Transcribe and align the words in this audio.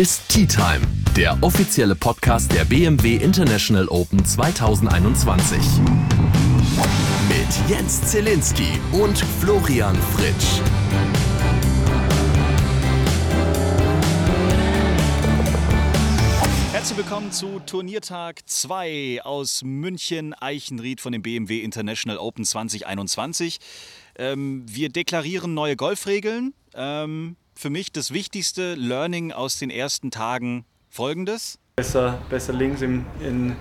Ist 0.00 0.30
Tea 0.30 0.46
Time, 0.46 0.80
der 1.14 1.36
offizielle 1.42 1.94
Podcast 1.94 2.50
der 2.54 2.64
BMW 2.64 3.16
International 3.16 3.86
Open 3.88 4.24
2021. 4.24 5.58
Mit 7.28 7.68
Jens 7.68 8.00
Zielinski 8.06 8.80
und 8.92 9.18
Florian 9.18 9.94
Fritsch. 9.94 10.62
Herzlich 16.72 16.96
willkommen 16.96 17.30
zu 17.30 17.60
Turniertag 17.66 18.40
2 18.46 19.20
aus 19.22 19.62
München 19.62 20.32
Eichenried 20.32 21.02
von 21.02 21.12
dem 21.12 21.20
BMW 21.20 21.60
International 21.60 22.16
Open 22.16 22.46
2021. 22.46 23.58
Ähm, 24.16 24.64
wir 24.66 24.88
deklarieren 24.88 25.52
neue 25.52 25.76
Golfregeln. 25.76 26.54
Ähm, 26.72 27.36
für 27.54 27.70
mich 27.70 27.92
das 27.92 28.12
wichtigste 28.12 28.74
Learning 28.74 29.32
aus 29.32 29.58
den 29.58 29.70
ersten 29.70 30.10
Tagen 30.10 30.64
folgendes. 30.88 31.58
Besser, 31.76 32.20
besser 32.28 32.52
links 32.52 32.82
im, 32.82 33.06
in, 33.20 33.56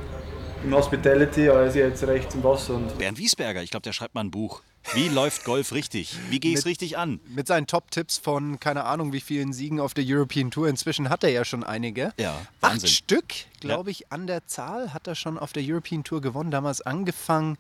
im 0.64 0.74
Hospitality 0.74 1.50
als 1.50 1.76
jetzt 1.76 2.04
rechts 2.04 2.36
im 2.36 2.44
Wasser. 2.44 2.76
Und 2.76 2.98
Bernd 2.98 3.18
Wiesberger, 3.18 3.64
ich 3.64 3.72
glaube, 3.72 3.84
der 3.84 3.94
schreibt 3.94 4.16
mal 4.16 4.22
ein 4.22 4.32
Buch. 4.32 4.62
Wie 4.94 5.08
läuft 5.08 5.44
Golf 5.44 5.72
richtig? 5.72 6.18
Wie 6.30 6.40
gehe 6.40 6.54
ich 6.54 6.60
es 6.60 6.66
richtig 6.66 6.98
an? 6.98 7.20
Mit 7.28 7.48
seinen 7.48 7.68
Top-Tipps 7.68 8.18
von 8.18 8.60
keine 8.60 8.86
Ahnung 8.86 9.14
wie 9.14 9.20
vielen 9.20 9.54
Siegen 9.54 9.80
auf 9.80 9.94
der 9.94 10.04
European 10.08 10.52
Tour. 10.52 10.68
Inzwischen 10.68 11.10
hat 11.10 11.24
er 11.24 11.30
ja 11.30 11.46
schon 11.46 11.64
einige. 11.64 12.14
Ja, 12.18 12.34
Acht 12.62 12.74
Wahnsinn. 12.74 12.90
Stück, 12.90 13.34
glaube 13.60 13.92
ich, 13.92 14.12
an 14.12 14.26
der 14.26 14.48
Zahl 14.48 14.94
hat 14.94 15.06
er 15.06 15.16
schon 15.16 15.38
auf 15.38 15.54
der 15.54 15.64
European 15.64 16.04
Tour 16.04 16.22
gewonnen. 16.22 16.50
Damals 16.50 16.82
angefangen 16.82 17.58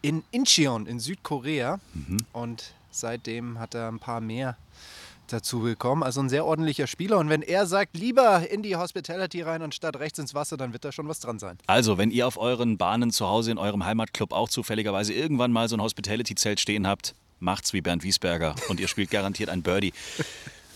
in 0.00 0.24
Incheon 0.32 0.86
in 0.86 0.98
Südkorea. 0.98 1.78
Mhm. 1.94 2.18
Und 2.32 2.72
seitdem 2.90 3.58
hat 3.60 3.74
er 3.74 3.88
ein 3.88 4.00
paar 4.00 4.20
mehr 4.20 4.56
dazu 5.32 5.60
bekommen. 5.60 6.02
Also 6.02 6.20
ein 6.20 6.28
sehr 6.28 6.44
ordentlicher 6.44 6.86
Spieler. 6.86 7.18
Und 7.18 7.28
wenn 7.28 7.42
er 7.42 7.66
sagt, 7.66 7.96
lieber 7.96 8.48
in 8.50 8.62
die 8.62 8.76
Hospitality 8.76 9.42
rein 9.42 9.62
anstatt 9.62 9.96
rechts 9.98 10.18
ins 10.18 10.34
Wasser, 10.34 10.56
dann 10.56 10.72
wird 10.72 10.84
da 10.84 10.92
schon 10.92 11.08
was 11.08 11.20
dran 11.20 11.38
sein. 11.38 11.58
Also, 11.66 11.98
wenn 11.98 12.10
ihr 12.10 12.26
auf 12.26 12.36
euren 12.36 12.78
Bahnen 12.78 13.10
zu 13.10 13.26
Hause 13.26 13.50
in 13.50 13.58
eurem 13.58 13.84
Heimatclub 13.84 14.32
auch 14.32 14.48
zufälligerweise 14.48 15.12
irgendwann 15.12 15.52
mal 15.52 15.68
so 15.68 15.76
ein 15.76 15.82
Hospitality-Zelt 15.82 16.60
stehen 16.60 16.86
habt, 16.86 17.14
macht's 17.40 17.72
wie 17.72 17.80
Bernd 17.80 18.02
Wiesberger 18.02 18.54
und 18.68 18.80
ihr 18.80 18.88
spielt 18.88 19.10
garantiert 19.10 19.50
ein 19.50 19.62
Birdie. 19.62 19.92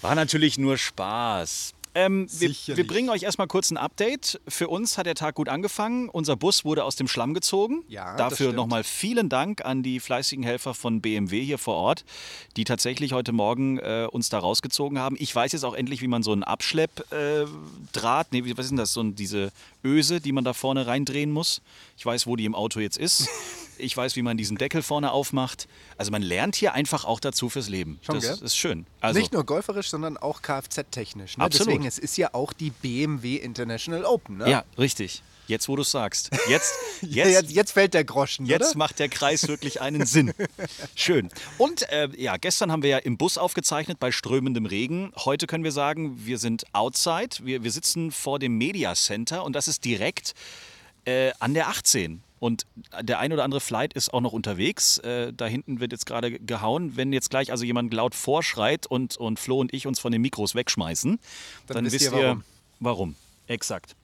War 0.02 0.14
natürlich 0.14 0.58
nur 0.58 0.76
Spaß. 0.76 1.74
Ähm, 1.96 2.28
wir, 2.30 2.50
wir 2.76 2.86
bringen 2.86 3.08
euch 3.08 3.22
erstmal 3.22 3.46
kurz 3.46 3.70
ein 3.70 3.78
Update. 3.78 4.38
Für 4.46 4.68
uns 4.68 4.98
hat 4.98 5.06
der 5.06 5.14
Tag 5.14 5.36
gut 5.36 5.48
angefangen. 5.48 6.10
Unser 6.10 6.36
Bus 6.36 6.62
wurde 6.62 6.84
aus 6.84 6.94
dem 6.94 7.08
Schlamm 7.08 7.32
gezogen. 7.32 7.84
Ja, 7.88 8.16
Dafür 8.16 8.52
nochmal 8.52 8.84
vielen 8.84 9.30
Dank 9.30 9.64
an 9.64 9.82
die 9.82 9.98
fleißigen 9.98 10.44
Helfer 10.44 10.74
von 10.74 11.00
BMW 11.00 11.42
hier 11.42 11.56
vor 11.56 11.76
Ort, 11.76 12.04
die 12.58 12.64
tatsächlich 12.64 13.14
heute 13.14 13.32
Morgen 13.32 13.78
äh, 13.78 14.06
uns 14.12 14.28
da 14.28 14.38
rausgezogen 14.38 14.98
haben. 14.98 15.16
Ich 15.18 15.34
weiß 15.34 15.52
jetzt 15.52 15.64
auch 15.64 15.72
endlich, 15.72 16.02
wie 16.02 16.06
man 16.06 16.22
so 16.22 16.32
einen 16.32 16.42
Abschleppdraht, 16.42 18.26
äh, 18.30 18.42
nee, 18.42 18.52
was 18.54 18.66
ist 18.66 18.70
denn 18.72 18.76
das, 18.76 18.92
so 18.92 19.00
ein, 19.00 19.14
diese 19.14 19.50
Öse, 19.82 20.20
die 20.20 20.32
man 20.32 20.44
da 20.44 20.52
vorne 20.52 20.86
reindrehen 20.86 21.32
muss. 21.32 21.62
Ich 21.96 22.04
weiß, 22.04 22.26
wo 22.26 22.36
die 22.36 22.44
im 22.44 22.54
Auto 22.54 22.78
jetzt 22.78 22.98
ist. 22.98 23.26
Ich 23.78 23.96
weiß, 23.96 24.16
wie 24.16 24.22
man 24.22 24.36
diesen 24.36 24.56
Deckel 24.56 24.82
vorne 24.82 25.12
aufmacht. 25.12 25.68
Also 25.96 26.10
man 26.10 26.22
lernt 26.22 26.56
hier 26.56 26.74
einfach 26.74 27.04
auch 27.04 27.20
dazu 27.20 27.48
fürs 27.48 27.68
Leben. 27.68 27.98
Schon, 28.02 28.16
das 28.16 28.24
gell? 28.24 28.44
ist 28.44 28.56
schön. 28.56 28.86
Also, 29.00 29.18
Nicht 29.18 29.32
nur 29.32 29.44
golferisch, 29.44 29.90
sondern 29.90 30.16
auch 30.16 30.42
Kfz-technisch. 30.42 31.38
Ne? 31.38 31.44
Absolut. 31.44 31.68
Deswegen, 31.68 31.86
es 31.86 31.98
ist 31.98 32.16
ja 32.16 32.34
auch 32.34 32.52
die 32.52 32.70
BMW 32.70 33.36
International 33.36 34.04
Open. 34.04 34.38
Ne? 34.38 34.50
ja, 34.50 34.64
richtig. 34.78 35.22
Jetzt, 35.46 35.68
wo 35.68 35.76
du 35.76 35.82
es 35.82 35.90
sagst. 35.90 36.30
Jetzt, 36.48 36.74
Ja, 37.02 37.26
jetzt, 37.26 37.34
jetzt, 37.34 37.52
jetzt 37.52 37.72
fällt 37.72 37.94
der 37.94 38.04
Groschen, 38.04 38.46
Jetzt 38.46 38.70
oder? 38.70 38.78
macht 38.78 38.98
der 38.98 39.08
Kreis 39.08 39.48
wirklich 39.48 39.80
einen 39.80 40.06
Sinn. 40.06 40.32
Schön. 40.94 41.30
Und 41.58 41.88
äh, 41.90 42.08
ja, 42.16 42.36
gestern 42.36 42.72
haben 42.72 42.82
wir 42.82 42.90
ja 42.90 42.98
im 42.98 43.16
Bus 43.16 43.38
aufgezeichnet 43.38 43.98
bei 44.00 44.12
strömendem 44.12 44.66
Regen. 44.66 45.12
Heute 45.16 45.46
können 45.46 45.64
wir 45.64 45.72
sagen, 45.72 46.26
wir 46.26 46.38
sind 46.38 46.64
outside. 46.72 47.36
Wir, 47.42 47.62
wir 47.62 47.70
sitzen 47.70 48.10
vor 48.10 48.38
dem 48.38 48.56
Media 48.58 48.94
Center 48.94 49.44
und 49.44 49.54
das 49.54 49.68
ist 49.68 49.84
direkt 49.84 50.34
äh, 51.04 51.32
an 51.38 51.54
der 51.54 51.68
18. 51.68 52.22
Und 52.38 52.66
der 53.00 53.18
ein 53.18 53.32
oder 53.32 53.44
andere 53.44 53.60
Flight 53.60 53.94
ist 53.94 54.12
auch 54.12 54.20
noch 54.20 54.32
unterwegs. 54.32 54.98
Äh, 54.98 55.32
da 55.32 55.46
hinten 55.46 55.80
wird 55.80 55.92
jetzt 55.92 56.06
gerade 56.06 56.38
gehauen. 56.38 56.96
Wenn 56.96 57.12
jetzt 57.12 57.30
gleich 57.30 57.50
also 57.50 57.64
jemand 57.64 57.92
laut 57.94 58.14
vorschreit 58.14 58.86
und, 58.86 59.16
und 59.16 59.38
Flo 59.38 59.58
und 59.58 59.72
ich 59.72 59.86
uns 59.86 59.98
von 59.98 60.12
den 60.12 60.20
Mikros 60.20 60.54
wegschmeißen, 60.54 61.18
dann, 61.66 61.84
wisst 61.84 61.94
wisst 61.94 62.12
ihr, 62.12 62.18
ihr, 62.18 62.24
warum. 62.24 62.44
warum. 62.80 63.14
Exakt. 63.48 63.94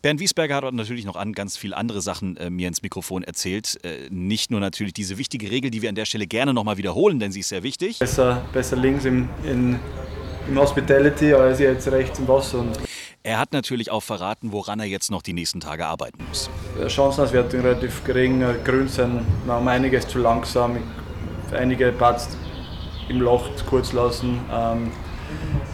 Bernd 0.00 0.20
Wiesberger 0.20 0.56
hat 0.56 0.74
natürlich 0.74 1.04
noch 1.04 1.16
an 1.16 1.32
ganz 1.32 1.56
viele 1.56 1.76
andere 1.76 2.00
Sachen 2.00 2.36
äh, 2.38 2.48
mir 2.48 2.68
ins 2.68 2.82
Mikrofon 2.82 3.22
erzählt. 3.22 3.78
Äh, 3.84 4.08
nicht 4.10 4.50
nur 4.50 4.60
natürlich 4.60 4.94
diese 4.94 5.18
wichtige 5.18 5.50
Regel, 5.50 5.70
die 5.70 5.82
wir 5.82 5.90
an 5.90 5.94
der 5.94 6.06
Stelle 6.06 6.26
gerne 6.26 6.54
nochmal 6.54 6.78
wiederholen, 6.78 7.18
denn 7.18 7.30
sie 7.30 7.40
ist 7.40 7.50
sehr 7.50 7.62
wichtig. 7.62 7.98
besser, 7.98 8.44
besser 8.52 8.76
links 8.76 9.04
im, 9.04 9.28
in, 9.44 9.78
im 10.48 10.58
Hospitality 10.58 11.34
als 11.34 11.58
jetzt 11.58 11.88
rechts 11.88 12.18
im 12.18 12.28
Wasser. 12.28 12.64
Er 13.26 13.40
hat 13.40 13.52
natürlich 13.52 13.90
auch 13.90 14.04
verraten, 14.04 14.52
woran 14.52 14.78
er 14.78 14.86
jetzt 14.86 15.10
noch 15.10 15.20
die 15.20 15.32
nächsten 15.32 15.58
Tage 15.58 15.84
arbeiten 15.84 16.24
muss. 16.28 16.48
Chancenauswertung 16.86 17.62
relativ 17.62 18.04
gering, 18.04 18.40
äh, 18.40 18.54
Grün 18.62 18.86
sind 18.86 19.26
um 19.48 19.66
einiges 19.66 20.06
zu 20.06 20.20
langsam, 20.20 20.78
einige 21.52 21.90
Parts 21.90 22.28
im 23.08 23.20
Loch 23.20 23.48
kurz 23.68 23.92
lassen. 23.92 24.38
Ähm, 24.48 24.92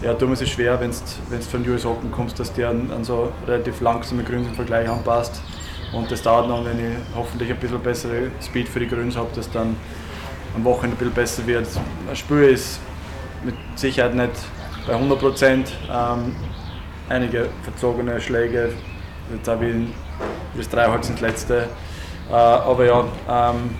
ja, 0.02 0.14
darum 0.14 0.32
ist 0.32 0.40
es 0.40 0.48
schwer, 0.48 0.80
wenn 0.80 0.92
du 0.92 1.42
von 1.42 1.68
US 1.68 1.84
Open 1.84 2.10
kommst, 2.10 2.40
dass 2.40 2.54
die 2.54 2.64
an, 2.64 2.88
so 3.04 3.30
relativ 3.46 3.82
langsame 3.82 4.24
Grüns 4.24 4.48
im 4.48 4.54
Vergleich 4.54 4.88
anpasst. 4.88 5.42
Und 5.92 6.10
das 6.10 6.22
dauert 6.22 6.48
noch, 6.48 6.64
wenn 6.64 6.78
ich 6.78 6.96
hoffentlich 7.14 7.50
ein 7.50 7.58
bisschen 7.58 7.80
bessere 7.80 8.30
Speed 8.40 8.66
für 8.66 8.80
die 8.80 8.88
Grüns 8.88 9.14
habe, 9.14 9.28
dass 9.34 9.50
dann 9.50 9.76
am 10.56 10.64
Wochenende 10.64 10.96
ein 10.96 10.98
bisschen 10.98 11.14
besser 11.14 11.46
wird. 11.46 11.68
Das 12.08 12.18
Spiel 12.18 12.44
ist 12.44 12.80
mit 13.44 13.56
Sicherheit 13.74 14.14
nicht 14.14 14.32
bei 14.86 14.94
100 14.94 15.18
Prozent. 15.18 15.76
Ähm, 15.90 16.34
einige 17.08 17.48
verzogene 17.62 18.20
Schläge, 18.20 18.72
jetzt 19.34 19.48
habe 19.48 19.66
ich 19.66 19.76
das 20.56 20.68
Dreiholz 20.68 21.08
ins 21.08 21.20
letzte. 21.20 21.68
Äh, 22.30 22.34
aber 22.34 22.84
ja, 22.84 23.04
ähm, 23.28 23.74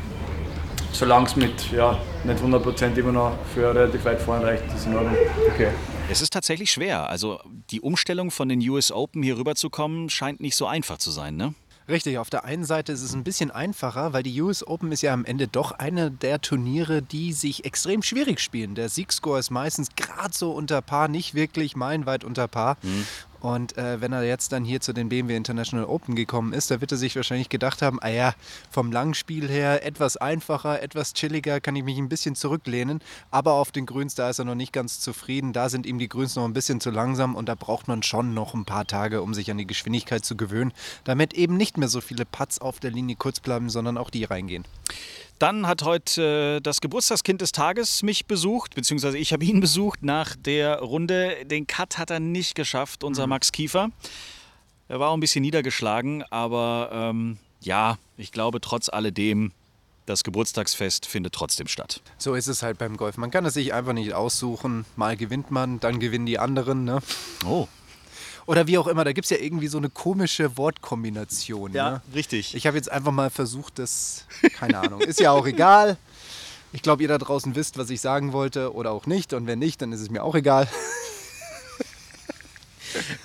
solange 0.93 1.27
es 1.27 1.37
mit 1.37 1.73
ja, 1.73 1.99
nicht 2.25 2.39
100 2.39 2.63
Prozent 2.63 2.99
immer 2.99 3.13
noch 3.13 3.33
für 3.55 3.75
relativ 3.75 4.05
weit 4.05 4.21
vorne 4.21 4.47
reicht, 4.47 4.65
ist 4.75 4.87
in 4.87 4.95
Ordnung. 4.95 5.17
Okay. 5.53 5.69
Es 6.11 6.21
ist 6.21 6.33
tatsächlich 6.33 6.71
schwer. 6.71 7.09
Also 7.09 7.41
die 7.71 7.81
Umstellung 7.81 8.31
von 8.31 8.49
den 8.49 8.61
US 8.69 8.93
Open 8.93 9.23
hier 9.23 9.39
rüberzukommen, 9.39 10.11
scheint 10.11 10.41
nicht 10.41 10.57
so 10.57 10.67
einfach 10.67 10.99
zu 10.99 11.11
sein, 11.11 11.37
ne? 11.37 11.55
Richtig, 11.89 12.19
auf 12.19 12.31
der 12.31 12.45
einen 12.45 12.65
Seite 12.65 12.93
ist 12.93 13.03
es 13.03 13.13
ein 13.13 13.25
bisschen 13.25 13.51
einfacher, 13.51 14.13
weil 14.13 14.23
die 14.23 14.41
US 14.41 14.65
Open 14.67 14.93
ist 14.93 15.03
ja 15.03 15.13
am 15.13 15.25
Ende 15.25 15.49
doch 15.49 15.73
eine 15.73 16.11
der 16.11 16.41
Turniere, 16.41 17.03
die 17.03 17.33
sich 17.33 17.65
extrem 17.65 18.03
schwierig 18.03 18.41
spielen. 18.41 18.75
Der 18.75 18.89
Siegscore 18.89 19.41
ist 19.41 19.51
meistens 19.51 19.89
gerade 19.97 20.33
so 20.33 20.53
unter 20.53 20.81
Paar, 20.81 21.09
nicht 21.09 21.35
wirklich 21.35 21.75
meilenweit 21.75 22.23
unter 22.25 22.47
Paar. 22.47 22.77
Und 23.43 23.77
äh, 23.77 24.01
wenn 24.01 24.13
er 24.13 24.23
jetzt 24.23 24.53
dann 24.53 24.65
hier 24.65 24.81
zu 24.81 24.93
den 24.93 25.09
BMW 25.09 25.37
International 25.37 25.87
Open 25.87 26.15
gekommen 26.15 26.53
ist, 26.53 26.71
da 26.71 26.81
wird 26.81 26.93
er 26.93 26.99
sich 26.99 27.17
wahrscheinlich 27.17 27.49
gedacht 27.49 27.83
haben, 27.83 27.99
ah 28.01 28.09
ja, 28.09 28.35
vom 28.71 28.93
Langspiel 28.93 29.49
her 29.49 29.85
etwas 29.85 30.17
einfacher, 30.17 30.81
etwas 30.81 31.13
chilliger, 31.13 31.61
kann 31.61 31.75
ich 31.75 31.83
mich 31.83 31.99
ein 31.99 32.09
bisschen 32.09 32.37
zurücklehnen. 32.37 33.01
Aber 33.33 33.55
auf 33.55 33.73
den 33.73 33.85
Grüns, 33.85 34.15
da 34.15 34.31
ist 34.31 34.39
er 34.39 34.45
noch 34.45 34.55
nicht 34.55 34.73
ganz 34.73 35.01
zufrieden. 35.01 35.53
Da 35.53 35.69
sind 35.69 35.87
ihm 35.87 35.99
die 35.99 36.09
Grüns 36.09 36.37
noch 36.37 36.45
ein 36.45 36.53
bisschen 36.53 36.81
zu 36.81 36.91
langsam 36.91 37.35
und 37.35 37.49
da 37.49 37.57
braucht 37.57 37.89
man 37.89 38.05
schon 38.05 38.33
noch 38.33 38.55
ein 38.55 38.65
paar 38.65 38.87
Tage, 38.87 39.23
um 39.23 39.35
sich 39.35 39.51
an 39.51 39.59
die 39.59 39.67
Geschwindigkeit 39.67 40.25
zu 40.25 40.37
gewöhnen, 40.37 40.73
damit 41.03 41.35
eben 41.35 41.57
nicht 41.57 41.77
mehr 41.77 41.89
so 41.89 42.01
viele 42.01 42.25
Putts 42.25 42.61
auf 42.61 42.79
der 42.79 42.93
Linie 42.93 43.17
kurz 43.17 43.41
bleiben, 43.41 43.71
sondern 43.71 43.99
auch 43.99 44.11
die 44.11 44.23
reingehen. 44.23 44.65
Dann 45.43 45.67
hat 45.67 45.83
heute 45.83 46.59
äh, 46.59 46.61
das 46.61 46.81
Geburtstagskind 46.81 47.41
des 47.41 47.51
Tages 47.51 48.05
mich 48.05 48.27
besucht, 48.27 48.77
beziehungsweise 48.77 49.19
ich 49.19 49.33
habe 49.33 49.45
ihn 49.45 49.59
besucht 49.61 50.05
nach 50.05 50.37
der 50.37 50.79
Runde. 50.79 51.45
Den 51.47 51.67
Cut 51.67 51.99
hat 51.99 52.11
er 52.11 52.21
nicht 52.21 52.55
geschafft, 52.55 53.03
unser 53.03 53.27
Max 53.27 53.51
Kiefer. 53.51 53.91
Er 54.87 55.01
war 55.01 55.11
auch 55.11 55.15
ein 55.15 55.21
bisschen 55.21 55.43
niedergeschlagen, 55.43 56.23
aber 56.31 56.91
ähm, 56.93 57.39
ja, 57.61 57.99
ich 58.17 58.31
glaube 58.31 58.61
trotz 58.61 58.89
alledem, 58.89 59.51
das 60.07 60.23
Geburtstagsfest 60.23 61.07
findet 61.07 61.35
trotzdem 61.35 61.67
statt. 61.67 62.03
So 62.19 62.37
ist 62.37 62.47
es 62.47 62.63
halt 62.63 62.79
beim 62.79 62.97
Golf. 62.97 63.17
Man 63.17 63.33
kann 63.33 63.45
es 63.45 63.55
sich 63.55 63.75
einfach 63.75 63.95
nicht 63.95 64.15
aussuchen. 64.15 64.85
Mal 64.95 65.17
gewinnt 65.17 65.51
man, 65.51 65.81
dann 65.81 65.99
gewinnen 65.99 66.27
die 66.27 66.39
anderen. 66.39 66.85
Ne? 66.85 67.01
Oh, 67.45 67.67
Oder 68.47 68.67
wie 68.67 68.79
auch 68.79 68.87
immer, 68.87 69.05
da 69.05 69.13
gibt 69.13 69.27
es 69.27 69.31
ja 69.31 69.37
irgendwie 69.39 69.69
so 69.69 69.79
eine 69.79 69.89
komische 69.89 70.57
Wortkombination. 70.57 71.73
Ne? 71.73 72.03
richtig. 72.15 72.55
Ich 72.55 72.67
habe 72.67 72.77
jetzt 72.77 72.91
einfach 72.91 73.13
mal 73.13 73.31
versucht, 73.31 73.79
das, 73.79 74.27
keine 74.59 74.79
Ahnung, 74.79 75.01
ist 75.01 75.21
ja 75.21 75.31
auch 75.33 75.47
egal. 75.47 75.97
Ich 76.73 76.83
glaube, 76.83 77.03
ihr 77.03 77.09
da 77.09 77.19
draußen 77.19 77.55
wisst, 77.55 77.77
was 77.79 77.91
ich 77.91 78.01
sagen 78.01 78.33
wollte 78.33 78.73
oder 78.75 78.93
auch 78.93 79.07
nicht. 79.07 79.33
Und 79.35 79.47
wenn 79.47 79.59
nicht, 79.59 79.83
dann 79.83 79.93
ist 79.93 80.01
es 80.01 80.11
mir 80.11 80.25
auch 80.25 80.35
egal. 80.35 80.69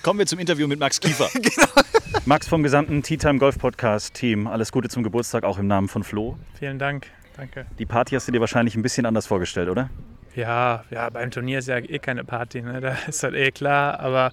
Kommen 0.02 0.18
wir 0.18 0.26
zum 0.26 0.38
Interview 0.38 0.66
mit 0.66 0.78
Max 0.78 1.00
Kiefer. 1.00 1.28
Max 2.26 2.46
vom 2.46 2.62
gesamten 2.62 3.02
Tea 3.02 3.16
Time 3.16 3.38
Golf 3.38 3.58
Podcast 3.58 4.14
Team. 4.14 4.46
Alles 4.46 4.72
Gute 4.72 4.88
zum 4.88 5.02
Geburtstag, 5.02 5.44
auch 5.44 5.58
im 5.58 5.66
Namen 5.66 5.88
von 5.88 6.04
Flo. 6.04 6.36
Vielen 6.58 6.78
Dank, 6.78 7.06
danke. 7.36 7.66
Die 7.78 7.86
Party 7.86 8.14
hast 8.14 8.28
du 8.28 8.32
dir 8.32 8.40
wahrscheinlich 8.40 8.76
ein 8.76 8.82
bisschen 8.82 9.06
anders 9.06 9.26
vorgestellt, 9.26 9.68
oder? 9.68 9.90
Ja, 10.38 10.84
ja, 10.92 11.10
beim 11.10 11.32
Turnier 11.32 11.58
ist 11.58 11.66
ja 11.66 11.78
eh 11.78 11.98
keine 11.98 12.22
Party, 12.22 12.62
ne? 12.62 12.80
da 12.80 12.96
ist 13.08 13.24
halt 13.24 13.34
eh 13.34 13.50
klar, 13.50 13.98
aber 13.98 14.30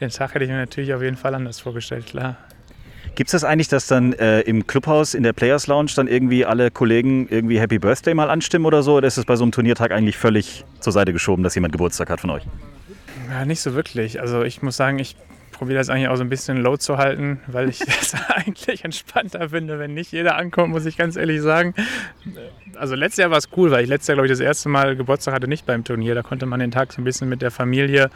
den 0.00 0.08
Tag 0.08 0.32
hätte 0.32 0.44
ich 0.44 0.50
mir 0.50 0.56
natürlich 0.56 0.94
auf 0.94 1.02
jeden 1.02 1.16
Fall 1.16 1.34
anders 1.34 1.58
vorgestellt, 1.58 2.06
klar. 2.06 2.36
Gibt 3.16 3.26
es 3.26 3.32
das 3.32 3.42
eigentlich, 3.42 3.66
dass 3.66 3.88
dann 3.88 4.12
äh, 4.12 4.42
im 4.42 4.68
Clubhaus 4.68 5.14
in 5.14 5.24
der 5.24 5.32
Players 5.32 5.66
Lounge 5.66 5.90
dann 5.96 6.06
irgendwie 6.06 6.44
alle 6.44 6.70
Kollegen 6.70 7.26
irgendwie 7.28 7.58
Happy 7.58 7.80
Birthday 7.80 8.14
mal 8.14 8.30
anstimmen 8.30 8.66
oder 8.66 8.84
so? 8.84 8.94
Oder 8.98 9.08
ist 9.08 9.16
es 9.16 9.24
bei 9.24 9.34
so 9.34 9.42
einem 9.42 9.50
Turniertag 9.50 9.90
eigentlich 9.90 10.16
völlig 10.16 10.64
zur 10.78 10.92
Seite 10.92 11.12
geschoben, 11.12 11.42
dass 11.42 11.56
jemand 11.56 11.72
Geburtstag 11.72 12.08
hat 12.08 12.20
von 12.20 12.30
euch? 12.30 12.44
Ja, 13.28 13.44
nicht 13.44 13.60
so 13.60 13.74
wirklich. 13.74 14.20
Also 14.20 14.44
ich 14.44 14.62
muss 14.62 14.76
sagen, 14.76 15.00
ich 15.00 15.16
probiere 15.58 15.78
das 15.78 15.90
eigentlich 15.90 16.08
auch 16.08 16.16
so 16.16 16.22
ein 16.22 16.28
bisschen 16.28 16.58
low 16.58 16.76
zu 16.76 16.98
halten, 16.98 17.40
weil 17.48 17.68
ich 17.68 17.80
es 18.00 18.14
eigentlich 18.28 18.84
entspannter 18.84 19.50
finde, 19.50 19.78
wenn 19.78 19.92
nicht 19.92 20.12
jeder 20.12 20.36
ankommt, 20.36 20.70
muss 20.70 20.86
ich 20.86 20.96
ganz 20.96 21.16
ehrlich 21.16 21.42
sagen. 21.42 21.74
Also 22.76 22.94
letztes 22.94 23.22
Jahr 23.22 23.30
war 23.30 23.38
es 23.38 23.48
cool, 23.56 23.70
weil 23.70 23.82
ich 23.82 23.88
letztes 23.88 24.08
Jahr, 24.08 24.16
glaube 24.16 24.26
ich, 24.26 24.32
das 24.32 24.40
erste 24.40 24.68
Mal 24.68 24.96
Geburtstag 24.96 25.34
hatte, 25.34 25.48
nicht 25.48 25.66
beim 25.66 25.84
Turnier. 25.84 26.14
Da 26.14 26.22
konnte 26.22 26.46
man 26.46 26.60
den 26.60 26.70
Tag 26.70 26.92
so 26.92 27.00
ein 27.00 27.04
bisschen 27.04 27.28
mit 27.28 27.42
der 27.42 27.50
Familie 27.50 28.10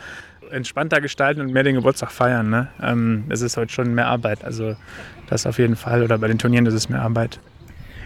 entspannter 0.51 1.01
gestalten 1.01 1.41
und 1.41 1.53
mehr 1.53 1.65
den 1.65 1.75
Geburtstag 1.75 2.13
feiern. 2.13 2.49
Ne? 2.49 2.69
Ähm, 2.81 3.25
es 3.29 3.41
ist 3.41 3.57
heute 3.57 3.73
schon 3.73 3.95
mehr 3.95 4.07
Arbeit. 4.07 4.45
Also 4.45 4.77
das 5.29 5.47
auf 5.47 5.59
jeden 5.59 5.77
Fall. 5.77 6.03
Oder 6.03 6.19
bei 6.19 6.29
den 6.29 6.39
Turnieren 6.39 6.67
ist 6.67 6.75
es 6.75 6.89
mehr 6.89 7.03
Arbeit. 7.03 7.41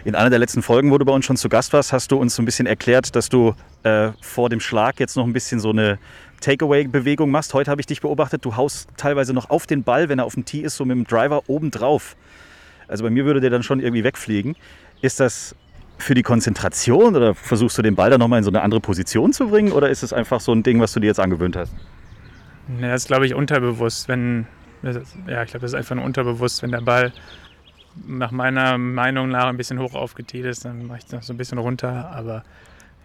In 0.04 0.14
einer 0.14 0.30
der 0.30 0.38
letzten 0.38 0.62
Folgen, 0.62 0.92
wo 0.92 0.98
du 0.98 1.04
bei 1.04 1.12
uns 1.12 1.24
schon 1.24 1.36
zu 1.36 1.48
Gast 1.48 1.72
warst, 1.72 1.92
hast 1.92 2.12
du 2.12 2.16
uns 2.16 2.36
so 2.36 2.40
ein 2.40 2.44
bisschen 2.44 2.66
erklärt, 2.66 3.16
dass 3.16 3.28
du 3.28 3.54
äh, 3.82 4.12
vor 4.20 4.48
dem 4.48 4.60
Schlag 4.60 5.00
jetzt 5.00 5.16
noch 5.16 5.26
ein 5.26 5.32
bisschen 5.32 5.58
so 5.58 5.70
eine 5.70 5.98
Takeaway-Bewegung 6.40 7.30
machst. 7.30 7.54
Heute 7.54 7.70
habe 7.70 7.80
ich 7.80 7.86
dich 7.86 8.00
beobachtet, 8.00 8.44
du 8.44 8.56
haust 8.56 8.88
teilweise 8.96 9.32
noch 9.32 9.50
auf 9.50 9.66
den 9.66 9.82
Ball, 9.82 10.08
wenn 10.08 10.18
er 10.18 10.24
auf 10.24 10.34
dem 10.34 10.44
Tee 10.44 10.60
ist, 10.60 10.76
so 10.76 10.84
mit 10.84 10.96
dem 10.96 11.04
Driver 11.04 11.42
oben 11.48 11.70
drauf. 11.70 12.16
Also 12.88 13.04
bei 13.04 13.10
mir 13.10 13.24
würde 13.24 13.40
der 13.40 13.50
dann 13.50 13.62
schon 13.62 13.80
irgendwie 13.80 14.04
wegfliegen. 14.04 14.56
Ist 15.00 15.20
das 15.20 15.54
für 15.98 16.14
die 16.14 16.22
Konzentration 16.22 17.16
oder 17.16 17.34
versuchst 17.34 17.78
du 17.78 17.82
den 17.82 17.94
Ball 17.94 18.10
dann 18.10 18.20
nochmal 18.20 18.38
in 18.38 18.44
so 18.44 18.50
eine 18.50 18.62
andere 18.62 18.80
Position 18.80 19.32
zu 19.32 19.48
bringen 19.48 19.72
oder 19.72 19.88
ist 19.88 20.02
es 20.02 20.12
einfach 20.12 20.40
so 20.40 20.52
ein 20.52 20.62
Ding, 20.62 20.80
was 20.80 20.92
du 20.92 21.00
dir 21.00 21.06
jetzt 21.06 21.20
angewöhnt 21.20 21.56
hast? 21.56 21.72
Ja, 22.80 22.88
das 22.88 23.02
ist, 23.02 23.08
glaube 23.08 23.26
ich, 23.26 23.34
unterbewusst. 23.34 24.08
Wenn, 24.08 24.46
ja, 24.82 25.42
ich 25.42 25.50
glaube, 25.50 25.60
das 25.60 25.72
ist 25.72 25.74
einfach 25.74 25.94
nur 25.94 26.04
unterbewusst. 26.04 26.62
Wenn 26.62 26.72
der 26.72 26.80
Ball 26.80 27.12
nach 28.06 28.30
meiner 28.30 28.76
Meinung 28.76 29.28
nach 29.30 29.46
ein 29.46 29.56
bisschen 29.56 29.78
hoch 29.78 29.94
aufgetiet 29.94 30.44
ist, 30.44 30.64
dann 30.64 30.86
mache 30.86 30.98
ich 30.98 31.06
das 31.06 31.26
so 31.26 31.32
ein 31.32 31.36
bisschen 31.36 31.58
runter. 31.58 32.10
Aber 32.12 32.44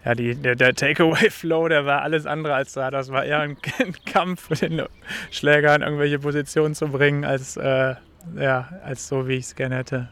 ja, 0.04 0.14
die, 0.14 0.34
der, 0.34 0.56
der 0.56 0.74
Takeaway-Flow, 0.74 1.68
der 1.68 1.86
war 1.86 2.02
alles 2.02 2.26
andere 2.26 2.54
als 2.54 2.72
da. 2.72 2.90
Das 2.90 3.10
war 3.10 3.24
eher 3.24 3.40
ein, 3.40 3.56
ein 3.78 3.94
Kampf, 4.04 4.48
den 4.58 4.82
Schläger 5.30 5.74
in 5.74 5.82
irgendwelche 5.82 6.18
Positionen 6.18 6.74
zu 6.74 6.88
bringen, 6.88 7.24
als, 7.24 7.56
äh, 7.56 7.94
ja, 8.36 8.68
als 8.84 9.08
so, 9.08 9.28
wie 9.28 9.34
ich 9.34 9.46
es 9.46 9.54
gerne 9.54 9.76
hätte. 9.76 10.08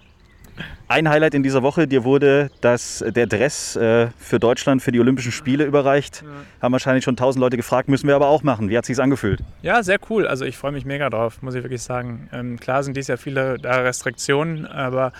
Ein 0.89 1.09
Highlight 1.09 1.35
in 1.35 1.43
dieser 1.43 1.63
Woche, 1.63 1.87
dir 1.87 2.05
wurde 2.05 2.51
das, 2.61 3.05
der 3.07 3.27
Dress 3.27 3.77
äh, 3.77 4.09
für 4.19 4.39
Deutschland 4.39 4.83
für 4.83 4.93
die 4.93 5.01
Olympischen 5.01 5.33
Spiele 5.33 5.65
überreicht. 5.65 6.23
Ja. 6.23 6.29
Haben 6.63 6.73
wahrscheinlich 6.73 7.05
schon 7.05 7.17
tausend 7.17 7.41
Leute 7.41 7.57
gefragt, 7.57 7.89
müssen 7.89 8.09
wir 8.09 8.17
aber 8.17 8.27
auch 8.27 8.43
machen. 8.43 8.69
Wie 8.69 8.77
hat 8.77 8.85
es 8.85 8.89
sich 8.89 9.01
angefühlt? 9.01 9.41
Ja, 9.63 9.83
sehr 9.83 9.99
cool. 10.11 10.27
Also 10.27 10.45
ich 10.45 10.59
freue 10.59 10.73
mich 10.73 10.85
mega 10.85 11.09
drauf, 11.09 11.41
muss 11.43 11.55
ich 11.55 11.63
wirklich 11.63 11.83
sagen. 11.83 12.29
Ähm, 12.33 12.59
klar 12.59 12.83
sind 12.83 12.97
dies 12.97 13.07
ja 13.07 13.17
viele 13.17 13.59
da 13.59 13.77
Restriktionen, 13.77 14.67
aber 14.67 15.13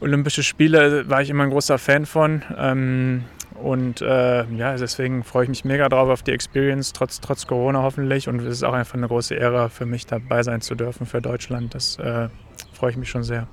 Olympische 0.00 0.42
Spiele 0.42 1.08
war 1.08 1.22
ich 1.22 1.30
immer 1.30 1.44
ein 1.44 1.50
großer 1.50 1.78
Fan 1.78 2.04
von. 2.04 2.42
Ähm, 2.58 3.24
und 3.62 4.00
äh, 4.00 4.44
ja, 4.44 4.76
deswegen 4.76 5.24
freue 5.24 5.44
ich 5.44 5.48
mich 5.48 5.64
mega 5.64 5.88
drauf 5.88 6.08
auf 6.08 6.22
die 6.22 6.32
Experience, 6.32 6.92
trotz, 6.92 7.20
trotz 7.20 7.46
Corona 7.46 7.82
hoffentlich. 7.82 8.28
Und 8.28 8.40
es 8.40 8.46
ist 8.46 8.62
auch 8.62 8.72
einfach 8.72 8.94
eine 8.94 9.08
große 9.08 9.34
Ehre 9.34 9.68
für 9.70 9.86
mich, 9.86 10.06
dabei 10.06 10.42
sein 10.42 10.60
zu 10.60 10.74
dürfen 10.74 11.06
für 11.06 11.20
Deutschland. 11.20 11.74
Das 11.74 11.98
äh, 11.98 12.28
freue 12.72 12.90
ich 12.90 12.96
mich 12.96 13.08
schon 13.08 13.22
sehr. 13.24 13.48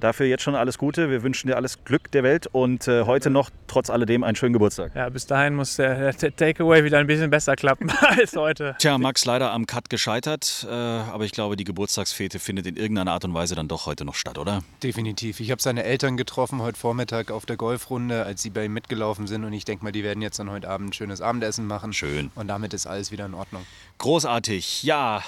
Dafür 0.00 0.26
jetzt 0.26 0.42
schon 0.42 0.54
alles 0.54 0.76
Gute. 0.76 1.08
Wir 1.08 1.22
wünschen 1.22 1.48
dir 1.48 1.56
alles 1.56 1.82
Glück 1.84 2.10
der 2.12 2.22
Welt 2.22 2.46
und 2.52 2.86
äh, 2.86 3.04
heute 3.04 3.30
noch 3.30 3.48
trotz 3.66 3.88
alledem 3.88 4.24
einen 4.24 4.36
schönen 4.36 4.52
Geburtstag. 4.52 4.94
Ja, 4.94 5.08
bis 5.08 5.26
dahin 5.26 5.54
muss 5.54 5.76
der, 5.76 6.12
der 6.12 6.36
Takeaway 6.36 6.84
wieder 6.84 6.98
ein 6.98 7.06
bisschen 7.06 7.30
besser 7.30 7.56
klappen 7.56 7.90
als 8.00 8.36
heute. 8.36 8.76
Tja, 8.78 8.98
Max 8.98 9.24
leider 9.24 9.52
am 9.52 9.66
Cut 9.66 9.88
gescheitert, 9.88 10.66
äh, 10.68 10.72
aber 10.72 11.24
ich 11.24 11.32
glaube, 11.32 11.56
die 11.56 11.64
Geburtstagsfete 11.64 12.38
findet 12.38 12.66
in 12.66 12.76
irgendeiner 12.76 13.12
Art 13.12 13.24
und 13.24 13.32
Weise 13.32 13.54
dann 13.54 13.68
doch 13.68 13.86
heute 13.86 14.04
noch 14.04 14.14
statt, 14.14 14.36
oder? 14.36 14.62
Definitiv. 14.82 15.40
Ich 15.40 15.50
habe 15.50 15.62
seine 15.62 15.84
Eltern 15.84 16.18
getroffen 16.18 16.60
heute 16.60 16.78
Vormittag 16.78 17.30
auf 17.30 17.46
der 17.46 17.56
Golfrunde, 17.56 18.24
als 18.24 18.42
sie 18.42 18.50
bei 18.50 18.66
ihm 18.66 18.74
mitgelaufen 18.74 19.26
sind 19.26 19.44
und 19.44 19.52
ich 19.54 19.64
denke 19.64 19.82
mal, 19.82 19.92
die 19.92 20.04
werden 20.04 20.20
jetzt 20.20 20.38
dann 20.38 20.50
heute 20.50 20.68
Abend 20.68 20.90
ein 20.90 20.92
schönes 20.92 21.22
Abendessen 21.22 21.66
machen. 21.66 21.94
Schön. 21.94 22.30
Und 22.34 22.48
damit 22.48 22.74
ist 22.74 22.86
alles 22.86 23.12
wieder 23.12 23.24
in 23.24 23.32
Ordnung. 23.32 23.64
Großartig. 23.96 24.82
Ja, 24.82 25.22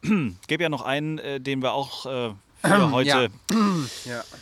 gäbe 0.46 0.62
ja 0.62 0.68
noch 0.68 0.82
einen, 0.82 1.18
äh, 1.18 1.40
den 1.40 1.60
wir 1.60 1.72
auch 1.72 2.06
äh, 2.06 2.34
für 2.62 2.90
heute. 2.92 3.30
Ja. 4.04 4.24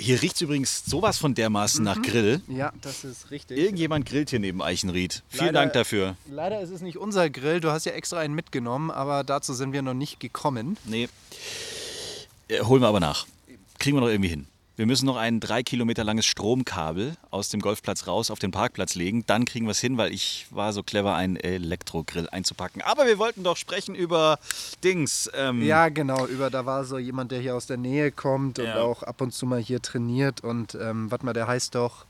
Hier 0.00 0.22
riecht 0.22 0.36
es 0.36 0.42
übrigens 0.42 0.84
sowas 0.86 1.18
von 1.18 1.34
dermaßen 1.34 1.82
nach 1.82 2.00
Grill. 2.00 2.40
Ja, 2.46 2.72
das 2.82 3.02
ist 3.02 3.32
richtig. 3.32 3.58
Irgendjemand 3.58 4.06
grillt 4.06 4.30
hier 4.30 4.38
neben 4.38 4.62
Eichenried. 4.62 5.24
Vielen 5.28 5.46
leider, 5.46 5.58
Dank 5.58 5.72
dafür. 5.72 6.14
Leider 6.30 6.60
ist 6.60 6.70
es 6.70 6.82
nicht 6.82 6.98
unser 6.98 7.28
Grill. 7.30 7.58
Du 7.58 7.72
hast 7.72 7.84
ja 7.84 7.92
extra 7.92 8.18
einen 8.20 8.34
mitgenommen, 8.34 8.92
aber 8.92 9.24
dazu 9.24 9.54
sind 9.54 9.72
wir 9.72 9.82
noch 9.82 9.94
nicht 9.94 10.20
gekommen. 10.20 10.76
Nee. 10.84 11.08
Äh, 12.46 12.60
holen 12.60 12.80
wir 12.80 12.86
aber 12.86 13.00
nach. 13.00 13.26
Kriegen 13.80 13.96
wir 13.96 14.00
noch 14.00 14.08
irgendwie 14.08 14.30
hin. 14.30 14.46
Wir 14.78 14.86
müssen 14.86 15.06
noch 15.06 15.16
ein 15.16 15.40
drei 15.40 15.64
Kilometer 15.64 16.04
langes 16.04 16.24
Stromkabel 16.26 17.16
aus 17.32 17.48
dem 17.48 17.60
Golfplatz 17.60 18.06
raus 18.06 18.30
auf 18.30 18.38
den 18.38 18.52
Parkplatz 18.52 18.94
legen. 18.94 19.24
Dann 19.26 19.44
kriegen 19.44 19.66
wir 19.66 19.72
es 19.72 19.80
hin, 19.80 19.96
weil 19.98 20.14
ich 20.14 20.46
war 20.50 20.72
so 20.72 20.84
clever, 20.84 21.16
einen 21.16 21.34
Elektrogrill 21.34 22.28
einzupacken. 22.28 22.80
Aber 22.82 23.04
wir 23.08 23.18
wollten 23.18 23.42
doch 23.42 23.56
sprechen 23.56 23.96
über 23.96 24.38
Dings. 24.84 25.28
Ähm 25.34 25.62
ja, 25.62 25.88
genau. 25.88 26.26
Über 26.28 26.48
da 26.48 26.64
war 26.64 26.84
so 26.84 26.96
jemand, 26.96 27.32
der 27.32 27.40
hier 27.40 27.56
aus 27.56 27.66
der 27.66 27.76
Nähe 27.76 28.12
kommt 28.12 28.60
und 28.60 28.66
Ja. 28.66 28.76
auch 28.78 29.02
ab 29.02 29.20
und 29.20 29.32
zu 29.34 29.46
mal 29.46 29.58
hier 29.58 29.82
trainiert. 29.82 30.44
Und 30.44 30.76
ähm, 30.80 31.10
warte 31.10 31.24
mal, 31.24 31.32
der 31.32 31.48
heißt 31.48 31.74
doch. 31.74 32.04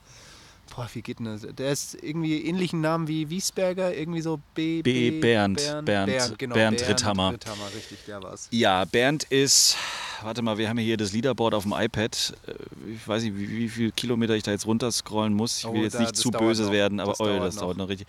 Boah, 0.76 0.86
wie 0.92 1.00
geht 1.00 1.20
denn 1.20 1.24
das? 1.24 1.46
Der 1.56 1.72
ist 1.72 1.94
irgendwie 2.02 2.42
ähnlichen 2.44 2.82
Namen 2.82 3.08
wie 3.08 3.30
Wiesberger, 3.30 3.94
irgendwie 3.96 4.20
so 4.20 4.40
B. 4.54 4.82
B. 4.82 5.12
Bernd. 5.22 5.56
Bernd, 5.56 5.86
Bernd- 5.88 6.06
Bernd, 6.12 6.38
genau, 6.38 6.54
Bernd 6.54 6.86
Ritthammer. 6.86 7.32
Ritthammer, 7.32 7.64
richtig, 7.74 8.00
der 8.06 8.22
war's. 8.22 8.48
Ja, 8.50 8.84
Bernd 8.84 9.24
ist, 9.24 9.78
warte 10.22 10.42
mal, 10.42 10.58
wir 10.58 10.68
haben 10.68 10.78
hier 10.78 10.96
das 10.96 11.12
Leaderboard 11.12 11.54
auf 11.54 11.62
dem 11.64 11.72
iPad. 11.76 12.34
Äh, 12.46 12.52
Ich 12.94 13.06
weiß 13.06 13.22
nicht, 13.22 13.36
wie, 13.38 13.48
wie 13.48 13.68
viele 13.68 13.92
Kilometer 13.92 14.34
ich 14.34 14.42
da 14.42 14.50
jetzt 14.50 14.66
runterscrollen 14.66 15.32
muss. 15.34 15.58
Ich 15.58 15.64
will 15.64 15.80
Oh, 15.80 15.82
jetzt 15.84 15.94
da- 15.94 16.00
nicht 16.00 16.16
zu 16.16 16.30
böse 16.30 16.64
noch. 16.64 16.72
werden, 16.72 17.00
aber 17.00 17.12
Das 17.12 17.20
oh, 17.20 17.24
dauert 17.26 17.42
das 17.44 17.54
noch. 17.56 17.62
dauert 17.62 17.76
noch 17.78 17.88
richtig. 17.88 18.06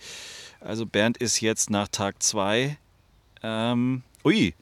Also 0.60 0.86
Bernd 0.86 1.16
ist 1.18 1.40
jetzt 1.40 1.70
nach 1.70 1.88
Tag 1.88 2.22
2, 2.22 2.76
ähm, 3.42 4.02
ui, 4.24 4.54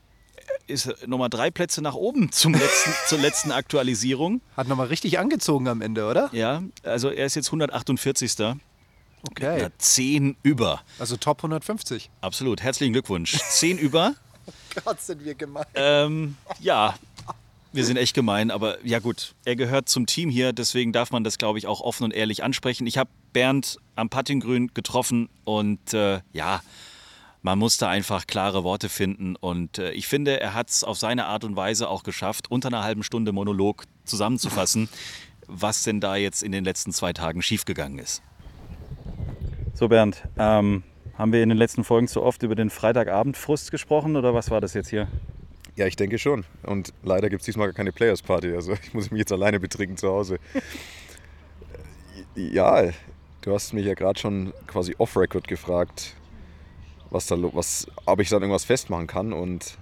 ist 0.67 0.93
nochmal 1.07 1.29
drei 1.31 1.51
Plätze 1.51 1.83
nach 1.83 1.95
oben 1.95 2.31
zum 2.31 2.53
letzten, 2.55 2.91
zur 3.09 3.19
letzten 3.19 3.53
Aktualisierung. 3.53 4.41
Hat 4.57 4.69
nochmal 4.69 4.87
richtig 4.89 5.19
angezogen 5.19 5.67
am 5.69 5.81
Ende, 5.81 6.07
oder? 6.07 6.29
Ja, 6.33 6.63
also 6.83 7.09
er 7.11 7.27
ist 7.27 7.35
jetzt 7.35 7.49
148. 7.49 8.33
Okay. 9.31 9.61
Ja, 9.63 9.69
10 9.79 10.37
über. 10.45 10.81
Also 11.01 11.17
Top 11.17 11.39
150. 11.41 12.09
Absolut. 12.21 12.63
Herzlichen 12.63 12.93
Glückwunsch. 12.93 13.33
10 13.37 13.77
über. 13.79 14.15
Gott, 14.85 15.01
sind 15.01 15.25
wir 15.25 15.35
gemein. 15.35 15.65
Ähm, 15.75 16.37
ja, 16.61 16.95
wir 17.79 17.85
sind 17.85 17.97
echt 17.97 18.13
gemein, 18.13 18.51
aber 18.51 18.85
ja 18.85 18.99
gut, 18.99 19.37
er 19.45 19.55
gehört 19.55 19.89
zum 19.89 20.05
Team 20.05 20.31
hier, 20.31 20.53
deswegen 20.53 20.93
darf 20.93 21.13
man 21.13 21.23
das, 21.23 21.39
glaube 21.39 21.61
ich, 21.61 21.69
auch 21.69 21.81
offen 21.81 22.03
und 22.03 22.11
ehrlich 22.13 22.43
ansprechen. 22.43 22.89
Ich 22.89 22.99
habe 22.99 23.09
Bernd 23.33 23.79
am 23.95 24.11
Puttinggrün 24.11 24.75
getroffen 24.75 25.29
und 25.45 25.95
äh, 25.95 26.19
ja, 26.33 26.61
man 27.43 27.57
musste 27.57 27.87
einfach 27.87 28.27
klare 28.27 28.65
Worte 28.65 28.89
finden 28.89 29.37
und 29.37 29.79
äh, 29.79 29.93
ich 29.93 30.09
finde, 30.09 30.41
er 30.41 30.55
hat 30.55 30.71
es 30.71 30.83
auf 30.83 30.99
seine 30.99 31.27
Art 31.27 31.45
und 31.45 31.55
Weise 31.55 31.89
auch 31.89 32.03
geschafft, 32.03 32.51
unter 32.51 32.67
einer 32.67 32.83
halben 32.83 33.05
Stunde 33.05 33.31
Monolog 33.31 33.85
zusammenzufassen, 34.05 34.89
was 35.47 35.85
denn 35.85 36.01
da 36.01 36.17
jetzt 36.17 36.43
in 36.43 36.51
den 36.51 36.65
letzten 36.65 36.93
zwei 36.93 37.13
Tagen 37.13 37.43
schiefgegangen 37.43 38.01
ist. 38.01 38.23
So 39.75 39.87
Bernd, 39.87 40.25
ähm, 40.37 40.83
haben 41.17 41.33
wir 41.33 41.45
in 41.45 41.49
den 41.49 41.59
letzten 41.59 41.85
Folgen 41.85 42.09
zu 42.09 42.25
oft 42.25 42.43
über 42.43 42.57
den 42.57 42.71
Freitagabendfrust 42.71 43.71
gesprochen 43.71 44.17
oder 44.17 44.35
was 44.35 44.51
war 44.51 44.61
das 44.61 44.75
jetzt 44.75 44.91
hier? 44.91 45.07
Ja, 45.79 45.87
ich 45.87 45.95
denke 45.95 46.19
schon. 46.19 46.45
Und 46.65 46.93
leider 47.05 47.31
gibt 47.31 47.43
es 47.43 47.47
diesmal 47.47 47.69
gar 47.69 47.75
keine 47.75 47.93
Players 47.93 48.21
Party. 48.21 48.53
Also 48.53 48.73
ich 48.83 48.93
muss 48.95 49.13
mich 49.13 49.21
jetzt 49.21 49.31
alleine 49.31 49.61
betrinken 49.61 49.97
zu 49.97 50.09
Hause. 50.09 50.41
Ja, 52.35 52.91
du 53.43 53.55
hast 53.55 53.73
mich 53.73 53.87
ja 53.87 53.95
gerade 53.95 54.19
schon 54.19 54.53
quasi 54.67 54.97
off-Record 54.99 55.47
gefragt, 55.47 56.17
was 57.11 57.27
da, 57.27 57.37
was, 57.55 57.87
ob 58.07 58.19
ich 58.19 58.29
dann 58.29 58.43
irgendwas 58.43 58.65
festmachen 58.65 59.07
kann. 59.07 59.33
Und 59.33 59.79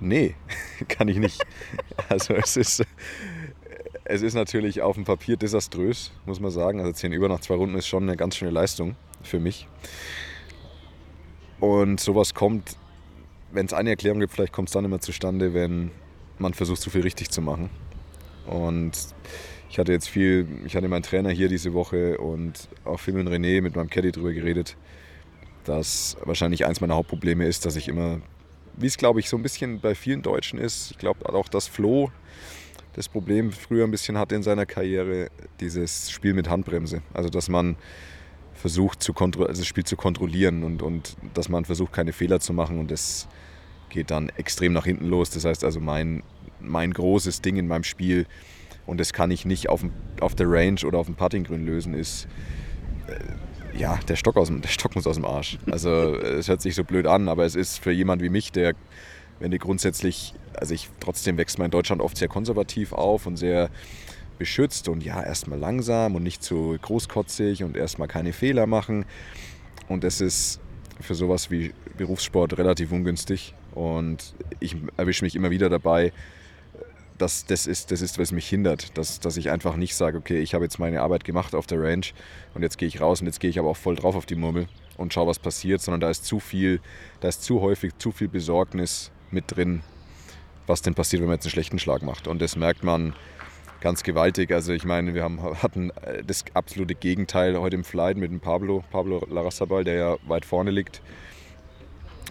nee, 0.00 0.34
kann 0.88 1.08
ich 1.08 1.18
nicht. 1.18 1.44
Also 2.08 2.34
es 2.34 2.56
ist, 2.56 2.84
es 4.04 4.22
ist 4.22 4.34
natürlich 4.34 4.80
auf 4.80 4.94
dem 4.94 5.04
Papier 5.04 5.36
desaströs, 5.36 6.12
muss 6.24 6.40
man 6.40 6.50
sagen. 6.50 6.80
Also 6.80 6.92
10 6.92 7.12
über 7.12 7.28
nach 7.28 7.40
zwei 7.40 7.56
Runden 7.56 7.76
ist 7.76 7.86
schon 7.86 8.04
eine 8.04 8.16
ganz 8.16 8.36
schöne 8.36 8.50
Leistung 8.50 8.96
für 9.22 9.40
mich. 9.40 9.68
Und 11.60 12.00
sowas 12.00 12.32
kommt 12.32 12.76
wenn 13.56 13.66
es 13.66 13.72
eine 13.72 13.90
Erklärung 13.90 14.20
gibt, 14.20 14.32
vielleicht 14.32 14.52
kommt 14.52 14.68
es 14.68 14.74
dann 14.74 14.84
immer 14.84 15.00
zustande, 15.00 15.54
wenn 15.54 15.90
man 16.38 16.52
versucht, 16.52 16.80
zu 16.80 16.90
viel 16.90 17.00
richtig 17.00 17.30
zu 17.30 17.40
machen. 17.40 17.70
Und 18.46 18.92
ich 19.70 19.78
hatte 19.78 19.92
jetzt 19.92 20.08
viel, 20.08 20.46
ich 20.66 20.76
hatte 20.76 20.88
meinen 20.88 21.02
Trainer 21.02 21.30
hier 21.30 21.48
diese 21.48 21.72
Woche 21.72 22.18
und 22.18 22.68
auch 22.84 23.00
viel 23.00 23.14
mit 23.14 23.26
René, 23.26 23.62
mit 23.62 23.74
meinem 23.74 23.88
Caddy 23.88 24.12
drüber 24.12 24.32
geredet, 24.32 24.76
dass 25.64 26.16
wahrscheinlich 26.22 26.66
eins 26.66 26.80
meiner 26.80 26.94
Hauptprobleme 26.94 27.46
ist, 27.46 27.64
dass 27.64 27.76
ich 27.76 27.88
immer, 27.88 28.20
wie 28.76 28.86
es 28.86 28.98
glaube 28.98 29.20
ich 29.20 29.28
so 29.28 29.36
ein 29.36 29.42
bisschen 29.42 29.80
bei 29.80 29.94
vielen 29.94 30.22
Deutschen 30.22 30.58
ist, 30.58 30.92
ich 30.92 30.98
glaube 30.98 31.26
auch, 31.34 31.48
dass 31.48 31.66
Flo 31.66 32.12
das 32.92 33.08
Problem 33.08 33.52
früher 33.52 33.84
ein 33.84 33.90
bisschen 33.90 34.18
hatte 34.18 34.34
in 34.34 34.42
seiner 34.42 34.66
Karriere, 34.66 35.28
dieses 35.60 36.10
Spiel 36.10 36.34
mit 36.34 36.48
Handbremse. 36.48 37.02
Also 37.12 37.30
dass 37.30 37.48
man 37.48 37.76
versucht, 38.54 39.02
zu 39.02 39.14
also 39.14 39.46
das 39.46 39.66
Spiel 39.66 39.84
zu 39.84 39.96
kontrollieren 39.96 40.62
und, 40.62 40.82
und 40.82 41.16
dass 41.34 41.48
man 41.48 41.64
versucht, 41.64 41.92
keine 41.92 42.12
Fehler 42.12 42.40
zu 42.40 42.52
machen 42.52 42.78
und 42.78 42.90
das 42.90 43.28
geht 43.90 44.10
dann 44.10 44.28
extrem 44.30 44.72
nach 44.72 44.84
hinten 44.84 45.06
los. 45.06 45.30
Das 45.30 45.44
heißt 45.44 45.64
also, 45.64 45.80
mein, 45.80 46.22
mein 46.60 46.92
großes 46.92 47.40
Ding 47.40 47.56
in 47.56 47.68
meinem 47.68 47.84
Spiel, 47.84 48.26
und 48.86 49.00
das 49.00 49.12
kann 49.12 49.30
ich 49.30 49.44
nicht 49.44 49.68
auf, 49.68 49.80
dem, 49.80 49.92
auf 50.20 50.34
der 50.34 50.48
Range 50.48 50.80
oder 50.86 50.98
auf 50.98 51.06
dem 51.06 51.16
Puttinggrün 51.16 51.64
lösen, 51.66 51.94
ist, 51.94 52.28
äh, 53.08 53.78
ja, 53.78 53.98
der 54.08 54.16
Stock, 54.16 54.36
aus 54.36 54.48
dem, 54.48 54.60
der 54.62 54.68
Stock 54.68 54.94
muss 54.94 55.06
aus 55.06 55.16
dem 55.16 55.24
Arsch. 55.24 55.58
Also 55.70 55.90
es 56.14 56.48
hört 56.48 56.62
sich 56.62 56.74
so 56.74 56.84
blöd 56.84 57.06
an, 57.06 57.28
aber 57.28 57.44
es 57.44 57.54
ist 57.54 57.78
für 57.78 57.92
jemand 57.92 58.22
wie 58.22 58.30
mich, 58.30 58.52
der, 58.52 58.74
wenn 59.40 59.50
die 59.50 59.58
grundsätzlich, 59.58 60.34
also 60.54 60.74
ich 60.74 60.88
trotzdem 61.00 61.36
wächst 61.36 61.58
man 61.58 61.66
in 61.66 61.70
Deutschland 61.70 62.00
oft 62.00 62.16
sehr 62.16 62.28
konservativ 62.28 62.92
auf 62.92 63.26
und 63.26 63.36
sehr 63.36 63.70
beschützt 64.38 64.88
und 64.88 65.02
ja, 65.02 65.22
erstmal 65.22 65.58
langsam 65.58 66.14
und 66.14 66.22
nicht 66.22 66.42
zu 66.42 66.76
großkotzig 66.80 67.64
und 67.64 67.76
erstmal 67.76 68.08
keine 68.08 68.32
Fehler 68.32 68.66
machen. 68.66 69.04
Und 69.88 70.04
das 70.04 70.20
ist 70.20 70.60
für 71.00 71.14
sowas 71.14 71.50
wie 71.50 71.72
Berufssport 71.96 72.58
relativ 72.58 72.92
ungünstig. 72.92 73.54
Und 73.76 74.34
ich 74.58 74.74
erwische 74.96 75.22
mich 75.22 75.36
immer 75.36 75.50
wieder 75.50 75.68
dabei, 75.68 76.12
dass 77.18 77.44
das 77.44 77.66
ist, 77.66 77.90
das 77.90 78.00
ist, 78.00 78.18
was 78.18 78.32
mich 78.32 78.48
hindert, 78.48 78.96
dass, 78.96 79.20
dass 79.20 79.36
ich 79.36 79.50
einfach 79.50 79.76
nicht 79.76 79.94
sage, 79.94 80.16
okay, 80.16 80.40
ich 80.40 80.54
habe 80.54 80.64
jetzt 80.64 80.78
meine 80.78 81.02
Arbeit 81.02 81.24
gemacht 81.24 81.54
auf 81.54 81.66
der 81.66 81.82
Range 81.82 82.06
und 82.54 82.62
jetzt 82.62 82.78
gehe 82.78 82.88
ich 82.88 83.02
raus 83.02 83.20
und 83.20 83.26
jetzt 83.26 83.38
gehe 83.38 83.50
ich 83.50 83.58
aber 83.58 83.68
auch 83.68 83.76
voll 83.76 83.94
drauf 83.94 84.16
auf 84.16 84.24
die 84.24 84.34
Murmel 84.34 84.66
und 84.96 85.12
schaue, 85.12 85.26
was 85.26 85.38
passiert, 85.38 85.82
sondern 85.82 86.00
da 86.00 86.08
ist 86.08 86.24
zu 86.24 86.40
viel, 86.40 86.80
da 87.20 87.28
ist 87.28 87.42
zu 87.42 87.60
häufig 87.60 87.92
zu 87.98 88.12
viel 88.12 88.28
Besorgnis 88.28 89.10
mit 89.30 89.44
drin, 89.54 89.82
was 90.66 90.80
denn 90.80 90.94
passiert, 90.94 91.20
wenn 91.20 91.28
man 91.28 91.36
jetzt 91.36 91.44
einen 91.44 91.52
schlechten 91.52 91.78
Schlag 91.78 92.02
macht. 92.02 92.28
Und 92.28 92.40
das 92.40 92.56
merkt 92.56 92.82
man 92.82 93.14
ganz 93.82 94.04
gewaltig. 94.04 94.52
Also 94.52 94.72
ich 94.72 94.86
meine, 94.86 95.12
wir 95.12 95.22
haben, 95.22 95.38
hatten 95.62 95.90
äh, 96.02 96.24
das 96.24 96.46
absolute 96.54 96.94
Gegenteil 96.94 97.60
heute 97.60 97.76
im 97.76 97.84
Flight 97.84 98.16
mit 98.16 98.30
dem 98.30 98.40
Pablo, 98.40 98.82
Pablo 98.90 99.26
Larrazabal, 99.30 99.84
der 99.84 99.94
ja 99.94 100.16
weit 100.26 100.46
vorne 100.46 100.70
liegt. 100.70 101.02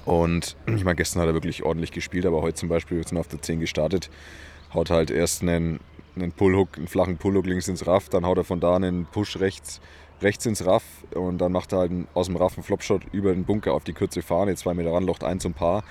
Und 0.06 0.56
ich 0.68 0.84
meine, 0.84 0.96
gestern 0.96 1.22
hat 1.22 1.28
er 1.28 1.34
wirklich 1.34 1.64
ordentlich 1.64 1.92
gespielt, 1.92 2.26
aber 2.26 2.42
heute 2.42 2.56
zum 2.56 2.70
Beispiel, 2.70 2.98
wir 2.98 3.08
sind 3.08 3.18
auf 3.18 3.28
der 3.28 3.42
10 3.42 3.60
gestartet, 3.60 4.12
haut 4.74 4.92
halt 4.92 5.10
erst 5.10 5.42
einen, 5.42 5.80
einen 6.16 6.32
Pullhook, 6.32 6.78
einen 6.78 6.88
flachen 6.88 7.18
Pullhook 7.18 7.48
links 7.48 7.68
ins 7.68 7.88
Raff, 7.88 8.10
dann 8.10 8.26
haut 8.26 8.38
er 8.38 8.44
von 8.44 8.60
da 8.60 8.76
einen 8.76 9.08
Push 9.08 9.40
rechts, 9.40 9.82
rechts 10.22 10.46
ins 10.46 10.66
Raff 10.66 10.84
und 11.16 11.40
dann 11.40 11.52
macht 11.52 11.74
er 11.74 11.80
halt 11.80 11.92
aus 12.14 12.28
dem 12.28 12.36
Raff 12.36 12.56
einen 12.56 12.64
Flopshot 12.64 13.02
über 13.12 13.34
den 13.34 13.46
Bunker 13.46 13.74
auf 13.74 13.84
die 13.84 13.94
kurze 13.94 14.22
Fahne, 14.22 14.56
zwei 14.56 14.76
Meter 14.76 14.94
ran, 14.94 15.04
locht 15.04 15.24
ein 15.24 15.40
zum 15.40 15.54
Paar. 15.54 15.84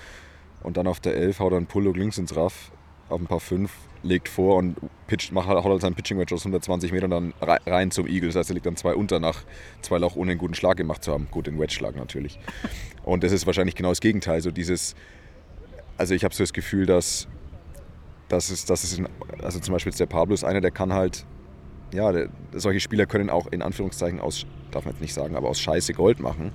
Und 0.63 0.77
dann 0.77 0.87
auf 0.87 0.99
der 0.99 1.15
11 1.15 1.39
haut 1.39 1.51
er 1.51 1.57
einen 1.57 1.67
Pullhook 1.67 1.97
links 1.97 2.17
ins 2.17 2.35
Raff 2.35 2.71
auf 3.09 3.19
ein 3.19 3.27
paar 3.27 3.39
5, 3.39 3.71
legt 4.05 4.29
vor 4.29 4.57
und 4.57 4.77
pitcht, 5.07 5.31
macht, 5.31 5.47
haut 5.47 5.65
halt 5.65 5.81
seinen 5.81 5.95
Pitching 5.95 6.17
Wedge 6.17 6.33
aus 6.35 6.41
120 6.41 6.91
Metern 6.91 7.11
dann 7.11 7.33
rein 7.41 7.91
zum 7.91 8.07
Eagle. 8.07 8.29
Das 8.29 8.35
heißt, 8.35 8.51
er 8.51 8.53
liegt 8.53 8.65
dann 8.65 8.75
zwei 8.75 8.93
unter 8.93 9.19
nach 9.19 9.43
zwei 9.81 9.97
Loch 9.97 10.15
ohne 10.15 10.31
einen 10.31 10.39
guten 10.39 10.53
Schlag 10.53 10.77
gemacht 10.77 11.03
zu 11.03 11.11
haben. 11.11 11.27
Gut, 11.31 11.47
den 11.47 11.59
Wedge-Schlag 11.59 11.95
natürlich. 11.95 12.39
Und 13.03 13.23
das 13.23 13.31
ist 13.31 13.45
wahrscheinlich 13.45 13.75
genau 13.75 13.89
das 13.89 13.99
Gegenteil. 13.99 14.41
So 14.41 14.51
dieses, 14.51 14.95
also 15.97 16.13
ich 16.13 16.23
habe 16.23 16.33
so 16.33 16.43
das 16.43 16.53
Gefühl, 16.53 16.85
dass 16.85 17.27
das 18.27 18.49
ist, 18.49 18.69
das 18.69 18.83
ist, 18.83 19.01
also 19.41 19.59
zum 19.59 19.73
Beispiel 19.73 19.93
der 19.93 20.05
Pablo 20.05 20.33
ist 20.33 20.43
einer, 20.43 20.61
der 20.61 20.71
kann 20.71 20.93
halt, 20.93 21.25
ja, 21.93 22.11
der, 22.11 22.29
solche 22.53 22.79
Spieler 22.79 23.05
können 23.05 23.29
auch 23.29 23.47
in 23.47 23.61
Anführungszeichen 23.61 24.19
aus, 24.19 24.45
darf 24.71 24.85
man 24.85 24.93
jetzt 24.93 25.01
nicht 25.01 25.13
sagen, 25.13 25.35
aber 25.35 25.49
aus 25.49 25.59
Scheiße 25.59 25.93
Gold 25.93 26.19
machen. 26.19 26.51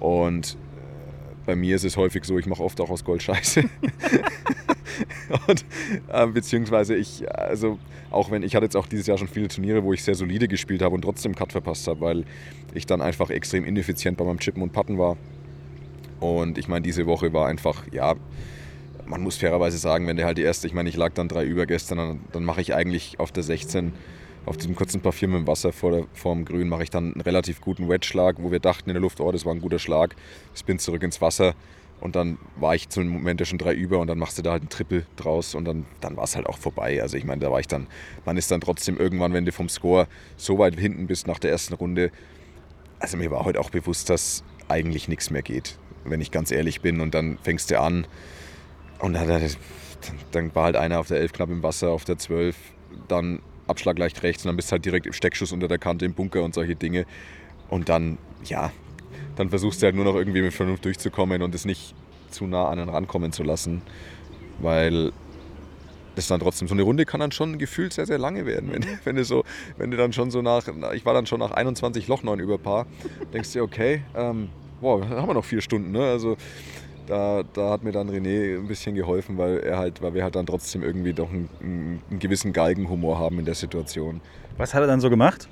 Und 0.00 0.54
äh, 0.54 0.56
bei 1.44 1.56
mir 1.56 1.76
ist 1.76 1.84
es 1.84 1.96
häufig 1.96 2.24
so, 2.24 2.38
ich 2.38 2.46
mache 2.46 2.62
oft 2.62 2.80
auch 2.80 2.90
aus 2.90 3.04
Gold 3.04 3.22
Scheiße. 3.22 3.64
und, 5.48 5.64
äh, 6.08 6.26
beziehungsweise 6.26 6.94
ich, 6.94 7.30
also 7.30 7.78
auch 8.10 8.30
wenn, 8.30 8.42
ich 8.42 8.54
hatte 8.54 8.64
jetzt 8.64 8.76
auch 8.76 8.86
dieses 8.86 9.06
Jahr 9.06 9.18
schon 9.18 9.28
viele 9.28 9.48
Turniere, 9.48 9.82
wo 9.82 9.92
ich 9.92 10.02
sehr 10.02 10.14
solide 10.14 10.48
gespielt 10.48 10.82
habe 10.82 10.94
und 10.94 11.02
trotzdem 11.02 11.34
Cut 11.34 11.52
verpasst 11.52 11.86
habe, 11.88 12.00
weil 12.00 12.24
ich 12.74 12.86
dann 12.86 13.00
einfach 13.00 13.30
extrem 13.30 13.64
ineffizient 13.64 14.16
bei 14.16 14.24
meinem 14.24 14.38
Chippen 14.38 14.62
und 14.62 14.72
Putten 14.72 14.98
war. 14.98 15.16
Und 16.20 16.58
ich 16.58 16.68
meine, 16.68 16.82
diese 16.82 17.06
Woche 17.06 17.32
war 17.32 17.46
einfach, 17.46 17.84
ja, 17.92 18.14
man 19.06 19.20
muss 19.20 19.36
fairerweise 19.36 19.78
sagen, 19.78 20.06
wenn 20.06 20.16
der 20.16 20.26
halt 20.26 20.38
die 20.38 20.42
erste, 20.42 20.66
ich 20.66 20.74
meine, 20.74 20.88
ich 20.88 20.96
lag 20.96 21.12
dann 21.14 21.28
drei 21.28 21.44
über 21.44 21.66
gestern, 21.66 21.98
dann, 21.98 22.20
dann 22.32 22.44
mache 22.44 22.60
ich 22.60 22.74
eigentlich 22.74 23.20
auf 23.20 23.32
der 23.32 23.42
16, 23.42 23.92
auf 24.46 24.56
diesem 24.56 24.74
kurzen 24.76 25.00
Parfüm 25.00 25.34
im 25.34 25.46
Wasser 25.46 25.72
vor, 25.72 25.90
der, 25.92 26.04
vor 26.14 26.34
dem 26.34 26.44
Grün, 26.44 26.68
mache 26.68 26.84
ich 26.84 26.90
dann 26.90 27.12
einen 27.12 27.20
relativ 27.20 27.60
guten 27.60 27.88
Wedge-Schlag, 27.88 28.36
wo 28.38 28.50
wir 28.50 28.60
dachten 28.60 28.90
in 28.90 28.94
der 28.94 29.02
Luft, 29.02 29.20
oh, 29.20 29.30
das 29.30 29.44
war 29.44 29.54
ein 29.54 29.60
guter 29.60 29.78
Schlag. 29.78 30.14
Bin 30.64 30.78
zurück 30.78 31.02
ins 31.02 31.20
Wasser 31.20 31.54
und 32.00 32.16
dann 32.16 32.38
war 32.56 32.74
ich 32.74 32.88
zu 32.88 33.00
dem 33.00 33.08
Moment 33.08 33.40
ja 33.40 33.46
schon 33.46 33.58
drei 33.58 33.74
über 33.74 33.98
und 33.98 34.06
dann 34.06 34.18
machst 34.18 34.38
du 34.38 34.42
da 34.42 34.52
halt 34.52 34.62
ein 34.62 34.68
Triple 34.68 35.06
draus 35.16 35.54
und 35.54 35.64
dann, 35.64 35.86
dann 36.00 36.16
war 36.16 36.24
es 36.24 36.36
halt 36.36 36.46
auch 36.46 36.58
vorbei. 36.58 37.00
Also 37.02 37.16
ich 37.16 37.24
meine, 37.24 37.40
da 37.40 37.50
war 37.50 37.60
ich 37.60 37.68
dann, 37.68 37.86
man 38.24 38.36
ist 38.36 38.50
dann 38.50 38.60
trotzdem 38.60 38.98
irgendwann, 38.98 39.32
wenn 39.32 39.44
du 39.44 39.52
vom 39.52 39.68
Score 39.68 40.06
so 40.36 40.58
weit 40.58 40.78
hinten 40.78 41.06
bist 41.06 41.26
nach 41.26 41.38
der 41.38 41.50
ersten 41.50 41.74
Runde, 41.74 42.10
also 42.98 43.16
mir 43.16 43.30
war 43.30 43.44
heute 43.44 43.60
auch 43.60 43.70
bewusst, 43.70 44.10
dass 44.10 44.44
eigentlich 44.68 45.08
nichts 45.08 45.30
mehr 45.30 45.42
geht, 45.42 45.78
wenn 46.04 46.20
ich 46.20 46.30
ganz 46.30 46.50
ehrlich 46.50 46.80
bin. 46.80 47.00
Und 47.00 47.14
dann 47.14 47.38
fängst 47.42 47.70
du 47.70 47.80
an, 47.80 48.06
und 48.98 49.12
dann, 49.14 49.42
dann 50.32 50.54
war 50.54 50.64
halt 50.64 50.76
einer 50.76 51.00
auf 51.00 51.08
der 51.08 51.18
11 51.18 51.32
knapp 51.32 51.50
im 51.50 51.62
Wasser, 51.62 51.90
auf 51.90 52.04
der 52.04 52.18
12, 52.18 52.56
dann 53.08 53.40
Abschlag 53.66 53.98
leicht 53.98 54.22
rechts 54.22 54.44
und 54.44 54.48
dann 54.48 54.56
bist 54.56 54.70
du 54.70 54.72
halt 54.72 54.84
direkt 54.84 55.06
im 55.06 55.12
Steckschuss 55.12 55.52
unter 55.52 55.68
der 55.68 55.78
Kante 55.78 56.04
im 56.04 56.14
Bunker 56.14 56.42
und 56.42 56.54
solche 56.54 56.76
Dinge. 56.76 57.04
Und 57.68 57.88
dann, 57.88 58.18
ja, 58.44 58.72
dann 59.36 59.50
versuchst 59.50 59.82
du 59.82 59.86
halt 59.86 59.94
nur 59.94 60.04
noch 60.04 60.14
irgendwie 60.14 60.42
mit 60.42 60.52
Vernunft 60.52 60.84
durchzukommen 60.84 61.42
und 61.42 61.54
es 61.54 61.64
nicht 61.64 61.94
zu 62.30 62.46
nah 62.46 62.68
an 62.68 62.78
einen 62.78 62.88
rankommen 62.88 63.32
zu 63.32 63.42
lassen, 63.42 63.82
weil 64.58 65.12
das 66.16 66.28
dann 66.28 66.40
trotzdem, 66.40 66.66
so 66.66 66.74
eine 66.74 66.82
Runde 66.82 67.04
kann 67.04 67.20
dann 67.20 67.30
schon 67.30 67.58
gefühlt 67.58 67.92
sehr, 67.92 68.06
sehr 68.06 68.18
lange 68.18 68.46
werden. 68.46 68.72
Wenn, 68.72 68.84
wenn, 69.04 69.16
du 69.16 69.24
so, 69.24 69.44
wenn 69.76 69.90
du 69.90 69.96
dann 69.96 70.12
schon 70.12 70.30
so 70.30 70.42
nach, 70.42 70.66
ich 70.94 71.04
war 71.04 71.14
dann 71.14 71.26
schon 71.26 71.40
nach 71.40 71.52
21 71.52 72.08
Loch 72.08 72.22
9 72.22 72.40
über 72.40 72.58
Paar, 72.58 72.86
denkst 73.32 73.52
du, 73.52 73.62
okay, 73.62 74.02
ähm, 74.14 74.48
boah, 74.80 75.06
haben 75.08 75.28
wir 75.28 75.34
noch 75.34 75.44
vier 75.44 75.60
Stunden, 75.60 75.92
ne? 75.92 76.04
Also 76.04 76.36
da, 77.06 77.42
da 77.52 77.70
hat 77.70 77.84
mir 77.84 77.92
dann 77.92 78.10
René 78.10 78.58
ein 78.58 78.66
bisschen 78.66 78.96
geholfen, 78.96 79.38
weil 79.38 79.58
er 79.58 79.78
halt, 79.78 80.02
weil 80.02 80.14
wir 80.14 80.24
halt 80.24 80.34
dann 80.34 80.46
trotzdem 80.46 80.82
irgendwie 80.82 81.12
doch 81.12 81.30
einen, 81.30 81.48
einen 82.10 82.18
gewissen 82.18 82.52
Galgenhumor 82.52 83.18
haben 83.18 83.38
in 83.38 83.44
der 83.44 83.54
Situation. 83.54 84.20
Was 84.56 84.74
hat 84.74 84.80
er 84.80 84.86
dann 84.86 85.00
so 85.00 85.10
gemacht? 85.10 85.48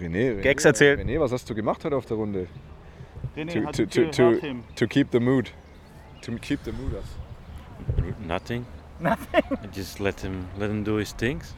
René, 0.00 0.30
René, 0.32 0.42
Gags 0.42 0.64
erzählt. 0.64 1.00
René, 1.00 1.20
was 1.20 1.32
hast 1.32 1.48
du 1.48 1.54
gemacht 1.54 1.84
heute 1.84 1.96
auf 1.96 2.06
der 2.06 2.16
Runde? 2.16 2.46
René 3.36 3.52
To, 3.52 3.66
hat 3.66 3.76
to, 3.76 3.86
die 3.86 4.10
to, 4.10 4.32
to, 4.34 4.40
to 4.76 4.86
keep 4.86 5.10
the 5.12 5.20
mood. 5.20 5.50
To 6.22 6.32
keep 6.36 6.60
the 6.64 6.72
mood 6.72 6.94
up. 6.94 7.04
Nothing. 8.26 8.64
Nothing. 9.00 9.42
just 9.74 9.98
let 10.00 10.20
him 10.20 10.46
let 10.58 10.70
him 10.70 10.84
do 10.84 10.96
his 10.98 11.12
things. 11.12 11.54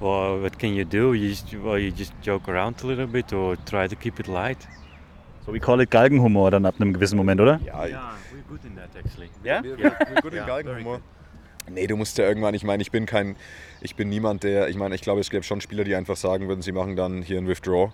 Well, 0.00 0.40
what 0.42 0.58
can 0.58 0.74
you 0.74 0.84
do? 0.84 1.12
You 1.14 1.30
just, 1.30 1.52
well, 1.54 1.76
you 1.78 1.90
just 1.90 2.12
joke 2.22 2.48
around 2.48 2.76
a 2.84 2.86
little 2.86 3.08
bit 3.08 3.32
or 3.32 3.56
try 3.66 3.88
to 3.88 3.96
keep 3.96 4.20
it 4.20 4.28
light. 4.28 4.58
So 5.44 5.50
we 5.52 5.58
call 5.58 5.80
it 5.80 5.90
Galgenhumor 5.90 6.50
dann 6.52 6.66
ab 6.66 6.76
einem 6.78 6.92
gewissen 6.92 7.16
Moment, 7.16 7.40
oder? 7.40 7.58
Ja, 7.64 7.84
Yeah, 7.86 8.12
we're 8.32 8.42
good 8.48 8.64
in 8.64 8.76
that 8.76 8.90
actually. 8.96 9.28
Ja? 9.42 9.62
wir, 9.64 9.76
wir, 9.76 9.84
wir 9.84 10.22
gut 10.22 10.32
in 10.32 10.38
Ja, 10.38 10.46
Galgenhumor. 10.46 11.00
Nee, 11.70 11.86
du 11.86 11.96
musst 11.96 12.18
ja 12.18 12.26
irgendwann, 12.26 12.54
ich 12.54 12.64
meine, 12.64 12.82
ich 12.82 12.90
bin 12.90 13.06
kein, 13.06 13.36
ich 13.80 13.96
bin 13.96 14.08
niemand, 14.08 14.42
der, 14.42 14.68
ich 14.68 14.76
meine, 14.76 14.94
ich 14.94 15.00
glaube, 15.00 15.20
es 15.20 15.30
gäbe 15.30 15.42
schon 15.42 15.60
Spieler, 15.60 15.84
die 15.84 15.94
einfach 15.94 16.16
sagen 16.16 16.48
würden, 16.48 16.62
sie 16.62 16.72
machen 16.72 16.96
dann 16.96 17.22
hier 17.22 17.38
ein 17.38 17.48
Withdraw. 17.48 17.90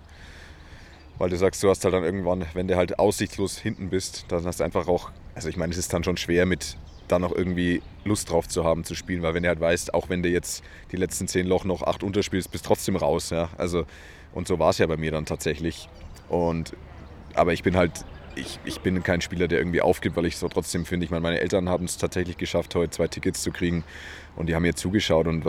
Weil 1.17 1.29
du 1.29 1.37
sagst, 1.37 1.63
du 1.63 1.69
hast 1.69 1.83
halt 1.85 1.93
dann 1.93 2.03
irgendwann, 2.03 2.45
wenn 2.53 2.67
du 2.67 2.75
halt 2.75 2.99
aussichtslos 2.99 3.57
hinten 3.57 3.89
bist, 3.89 4.25
dann 4.27 4.45
hast 4.45 4.59
du 4.59 4.63
einfach 4.63 4.87
auch, 4.87 5.11
also 5.33 5.47
ich 5.47 5.55
meine, 5.55 5.71
es 5.71 5.77
ist 5.77 5.93
dann 5.93 6.03
schon 6.03 6.17
schwer 6.17 6.45
mit 6.45 6.77
da 7.07 7.19
noch 7.19 7.31
irgendwie 7.31 7.81
Lust 8.03 8.31
drauf 8.31 8.47
zu 8.47 8.63
haben 8.63 8.83
zu 8.83 8.95
spielen, 8.95 9.21
weil 9.21 9.33
wenn 9.33 9.43
du 9.43 9.49
halt 9.49 9.59
weißt, 9.59 9.93
auch 9.93 10.09
wenn 10.09 10.23
du 10.23 10.29
jetzt 10.29 10.63
die 10.91 10.97
letzten 10.97 11.27
zehn 11.27 11.45
Loch 11.45 11.63
noch 11.63 11.83
acht 11.83 12.03
unterspielst, 12.03 12.51
bist 12.51 12.65
trotzdem 12.65 12.95
raus, 12.95 13.29
ja. 13.29 13.49
Also, 13.57 13.85
und 14.33 14.47
so 14.47 14.59
war 14.59 14.71
es 14.71 14.79
ja 14.79 14.87
bei 14.87 14.97
mir 14.97 15.11
dann 15.11 15.25
tatsächlich. 15.25 15.87
Und, 16.29 16.73
aber 17.35 17.53
ich 17.53 17.63
bin 17.63 17.77
halt, 17.77 17.91
ich, 18.35 18.59
ich 18.65 18.79
bin 18.81 19.01
kein 19.03 19.21
Spieler, 19.21 19.47
der 19.47 19.59
irgendwie 19.59 19.81
aufgibt, 19.81 20.15
weil 20.15 20.25
ich 20.25 20.37
so 20.37 20.47
trotzdem 20.47 20.85
finde, 20.85 21.05
ich 21.05 21.11
meine, 21.11 21.21
meine 21.21 21.39
Eltern 21.39 21.69
haben 21.69 21.85
es 21.85 21.97
tatsächlich 21.97 22.37
geschafft, 22.37 22.75
heute 22.75 22.91
zwei 22.91 23.07
Tickets 23.07 23.41
zu 23.41 23.51
kriegen 23.51 23.83
und 24.35 24.47
die 24.47 24.55
haben 24.55 24.63
mir 24.63 24.75
zugeschaut 24.75 25.27
und 25.27 25.45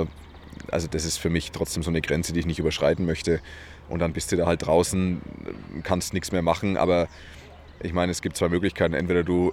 also 0.70 0.88
das 0.88 1.04
ist 1.04 1.18
für 1.18 1.30
mich 1.30 1.52
trotzdem 1.52 1.82
so 1.82 1.90
eine 1.90 2.00
Grenze, 2.00 2.32
die 2.32 2.40
ich 2.40 2.46
nicht 2.46 2.58
überschreiten 2.58 3.06
möchte. 3.06 3.40
Und 3.88 4.00
dann 4.00 4.12
bist 4.12 4.32
du 4.32 4.36
da 4.36 4.46
halt 4.46 4.66
draußen, 4.66 5.20
kannst 5.82 6.12
nichts 6.12 6.32
mehr 6.32 6.42
machen, 6.42 6.76
aber 6.76 7.08
ich 7.82 7.92
meine, 7.92 8.10
es 8.10 8.22
gibt 8.22 8.36
zwei 8.36 8.48
Möglichkeiten. 8.48 8.94
Entweder 8.94 9.22
du, 9.22 9.52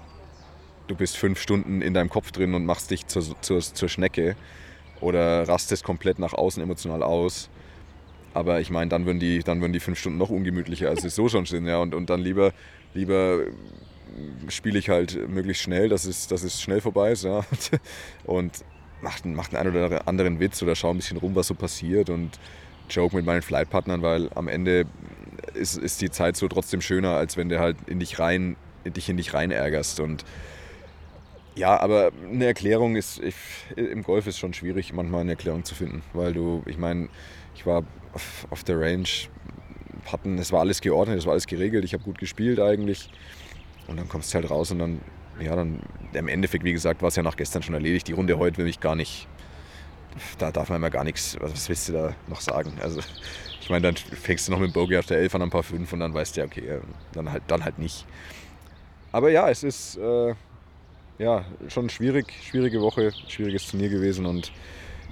du 0.87 0.95
bist 0.95 1.17
fünf 1.17 1.39
Stunden 1.39 1.81
in 1.81 1.93
deinem 1.93 2.09
Kopf 2.09 2.31
drin 2.31 2.53
und 2.55 2.65
machst 2.65 2.89
dich 2.89 3.05
zur, 3.07 3.23
zur, 3.41 3.61
zur 3.61 3.89
Schnecke 3.89 4.35
oder 5.01 5.47
rastest 5.47 5.83
komplett 5.83 6.19
nach 6.19 6.33
außen 6.33 6.63
emotional 6.63 7.03
aus. 7.03 7.49
Aber 8.33 8.59
ich 8.61 8.71
meine, 8.71 8.89
dann 8.89 9.05
würden 9.05 9.19
die, 9.19 9.39
dann 9.39 9.61
würden 9.61 9.73
die 9.73 9.79
fünf 9.79 9.99
Stunden 9.99 10.17
noch 10.17 10.29
ungemütlicher, 10.29 10.89
als 10.89 11.03
sie 11.03 11.09
so 11.09 11.29
schon 11.29 11.45
sind. 11.45 11.67
Ja. 11.67 11.77
Und, 11.77 11.93
und 11.93 12.09
dann 12.09 12.21
lieber, 12.21 12.53
lieber 12.93 13.45
spiele 14.47 14.77
ich 14.77 14.89
halt 14.89 15.27
möglichst 15.27 15.63
schnell, 15.63 15.89
dass 15.89 16.05
es, 16.05 16.27
dass 16.27 16.43
es 16.43 16.61
schnell 16.61 16.81
vorbei 16.81 17.11
ist. 17.11 17.23
Ja. 17.23 17.45
Und 18.25 18.63
macht, 19.01 19.25
macht 19.25 19.55
einen 19.55 19.75
oder 19.75 20.07
anderen 20.07 20.39
Witz 20.39 20.61
oder 20.63 20.75
schau 20.75 20.91
ein 20.91 20.97
bisschen 20.97 21.17
rum, 21.17 21.35
was 21.35 21.47
so 21.47 21.55
passiert 21.55 22.09
und 22.09 22.39
joke 22.89 23.15
mit 23.15 23.25
meinen 23.25 23.41
Flightpartnern, 23.41 24.01
weil 24.01 24.29
am 24.33 24.47
Ende 24.47 24.85
ist, 25.53 25.77
ist 25.77 26.01
die 26.01 26.09
Zeit 26.09 26.37
so 26.37 26.47
trotzdem 26.47 26.81
schöner, 26.81 27.17
als 27.17 27.37
wenn 27.37 27.49
du 27.49 27.59
halt 27.59 27.77
in 27.85 27.99
dich 27.99 28.19
rein, 28.19 28.55
in 28.83 28.93
dich 28.93 29.09
in 29.09 29.17
dich 29.17 29.33
rein 29.33 29.51
ärgerst. 29.51 29.99
Und 29.99 30.23
ja, 31.55 31.79
aber 31.79 32.11
eine 32.31 32.45
Erklärung 32.45 32.95
ist, 32.95 33.21
ich, 33.21 33.35
im 33.75 34.03
Golf 34.03 34.25
ist 34.25 34.39
schon 34.39 34.53
schwierig, 34.53 34.93
manchmal 34.93 35.21
eine 35.21 35.31
Erklärung 35.31 35.63
zu 35.63 35.75
finden, 35.75 36.01
weil 36.13 36.33
du, 36.33 36.63
ich 36.65 36.77
meine, 36.77 37.09
ich 37.55 37.65
war 37.65 37.83
auf 38.49 38.63
der 38.63 38.79
Range, 38.79 39.07
hatten, 40.11 40.37
es 40.37 40.51
war 40.51 40.61
alles 40.61 40.81
geordnet, 40.81 41.19
es 41.19 41.25
war 41.25 41.31
alles 41.31 41.47
geregelt, 41.47 41.83
ich 41.85 41.93
habe 41.93 42.03
gut 42.03 42.17
gespielt 42.17 42.59
eigentlich. 42.59 43.09
Und 43.87 43.97
dann 43.97 44.07
kommst 44.07 44.33
du 44.33 44.35
halt 44.35 44.49
raus 44.49 44.71
und 44.71 44.79
dann, 44.79 45.01
ja, 45.39 45.55
dann 45.55 45.81
im 46.13 46.27
Endeffekt, 46.27 46.63
wie 46.63 46.73
gesagt, 46.73 47.01
war 47.01 47.09
es 47.09 47.15
ja 47.15 47.23
nach 47.23 47.35
gestern 47.35 47.63
schon 47.63 47.73
erledigt. 47.73 48.07
Die 48.07 48.13
Runde 48.13 48.37
heute 48.37 48.57
will 48.57 48.65
mich 48.65 48.79
gar 48.79 48.95
nicht, 48.95 49.27
da 50.37 50.51
darf 50.51 50.69
man 50.69 50.77
immer 50.77 50.89
gar 50.89 51.03
nichts, 51.03 51.37
was, 51.39 51.67
willst 51.69 51.89
du 51.89 51.93
da 51.93 52.15
noch 52.27 52.41
sagen? 52.41 52.73
Also 52.81 53.01
ich 53.61 53.69
meine, 53.69 53.81
dann 53.83 53.95
fängst 53.95 54.47
du 54.47 54.51
noch 54.51 54.59
mit 54.59 54.71
dem 54.71 54.73
Bogey 54.73 54.97
auf 54.97 55.05
der 55.05 55.17
11 55.17 55.35
an 55.35 55.41
ein 55.43 55.49
paar 55.49 55.63
5 55.63 55.91
und 55.93 55.99
dann 55.99 56.13
weißt 56.13 56.35
du 56.35 56.41
ja, 56.41 56.47
okay, 56.47 56.67
äh, 56.67 56.79
dann 57.13 57.31
halt, 57.31 57.43
dann 57.47 57.63
halt 57.63 57.79
nicht. 57.79 58.05
Aber 59.11 59.29
ja, 59.29 59.49
es 59.49 59.63
ist 59.63 59.97
äh, 59.97 60.33
ja, 61.19 61.45
schon 61.67 61.89
schwierig, 61.89 62.33
schwierige 62.43 62.81
Woche, 62.81 63.11
schwieriges 63.27 63.67
Turnier 63.67 63.89
gewesen 63.89 64.25
und 64.25 64.51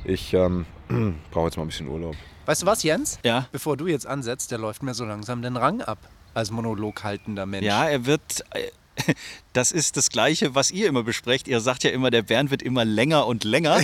ich 0.04 0.34
ähm, 0.34 0.66
brauche 1.32 1.46
jetzt 1.46 1.58
mal 1.58 1.64
ein 1.64 1.68
bisschen 1.68 1.88
Urlaub. 1.88 2.16
Weißt 2.46 2.62
du 2.64 2.66
was, 2.66 2.84
Jens? 2.84 3.20
Ja. 3.24 3.48
Bevor 3.52 3.78
du 3.78 3.88
jetzt 3.88 4.08
ansetzt, 4.08 4.52
der 4.52 4.58
läuft 4.58 4.84
mir 4.84 4.94
so 4.94 5.06
langsam 5.06 5.42
den 5.42 5.58
Rang 5.58 5.82
ab 5.82 6.00
als 6.34 6.52
Monolog 6.52 7.04
haltender 7.04 7.46
Mensch. 7.46 7.66
Ja, 7.66 7.88
er 7.88 8.06
wird. 8.06 8.22
äh, 8.52 8.72
Das 9.54 9.72
ist 9.72 9.98
das 9.98 10.10
Gleiche, 10.10 10.56
was 10.56 10.72
ihr 10.72 10.88
immer 10.88 11.04
besprecht. 11.04 11.48
Ihr 11.48 11.60
sagt 11.60 11.84
ja 11.84 11.92
immer, 11.92 12.10
der 12.10 12.22
Bernd 12.22 12.52
wird 12.52 12.62
immer 12.64 12.86
länger 12.86 13.28
und 13.28 13.44
länger. 13.44 13.82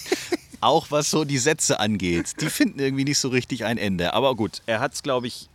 Auch 0.60 0.90
was 0.90 1.10
so 1.10 1.24
die 1.24 1.38
Sätze 1.38 1.80
angeht. 1.80 2.40
Die 2.40 2.50
finden 2.50 2.78
irgendwie 2.80 3.04
nicht 3.04 3.18
so 3.18 3.28
richtig 3.28 3.64
ein 3.64 3.78
Ende. 3.78 4.12
Aber 4.12 4.34
gut, 4.34 4.62
er 4.66 4.80
hat 4.80 4.92
es, 4.94 5.02
glaube 5.02 5.26
ich, 5.28 5.48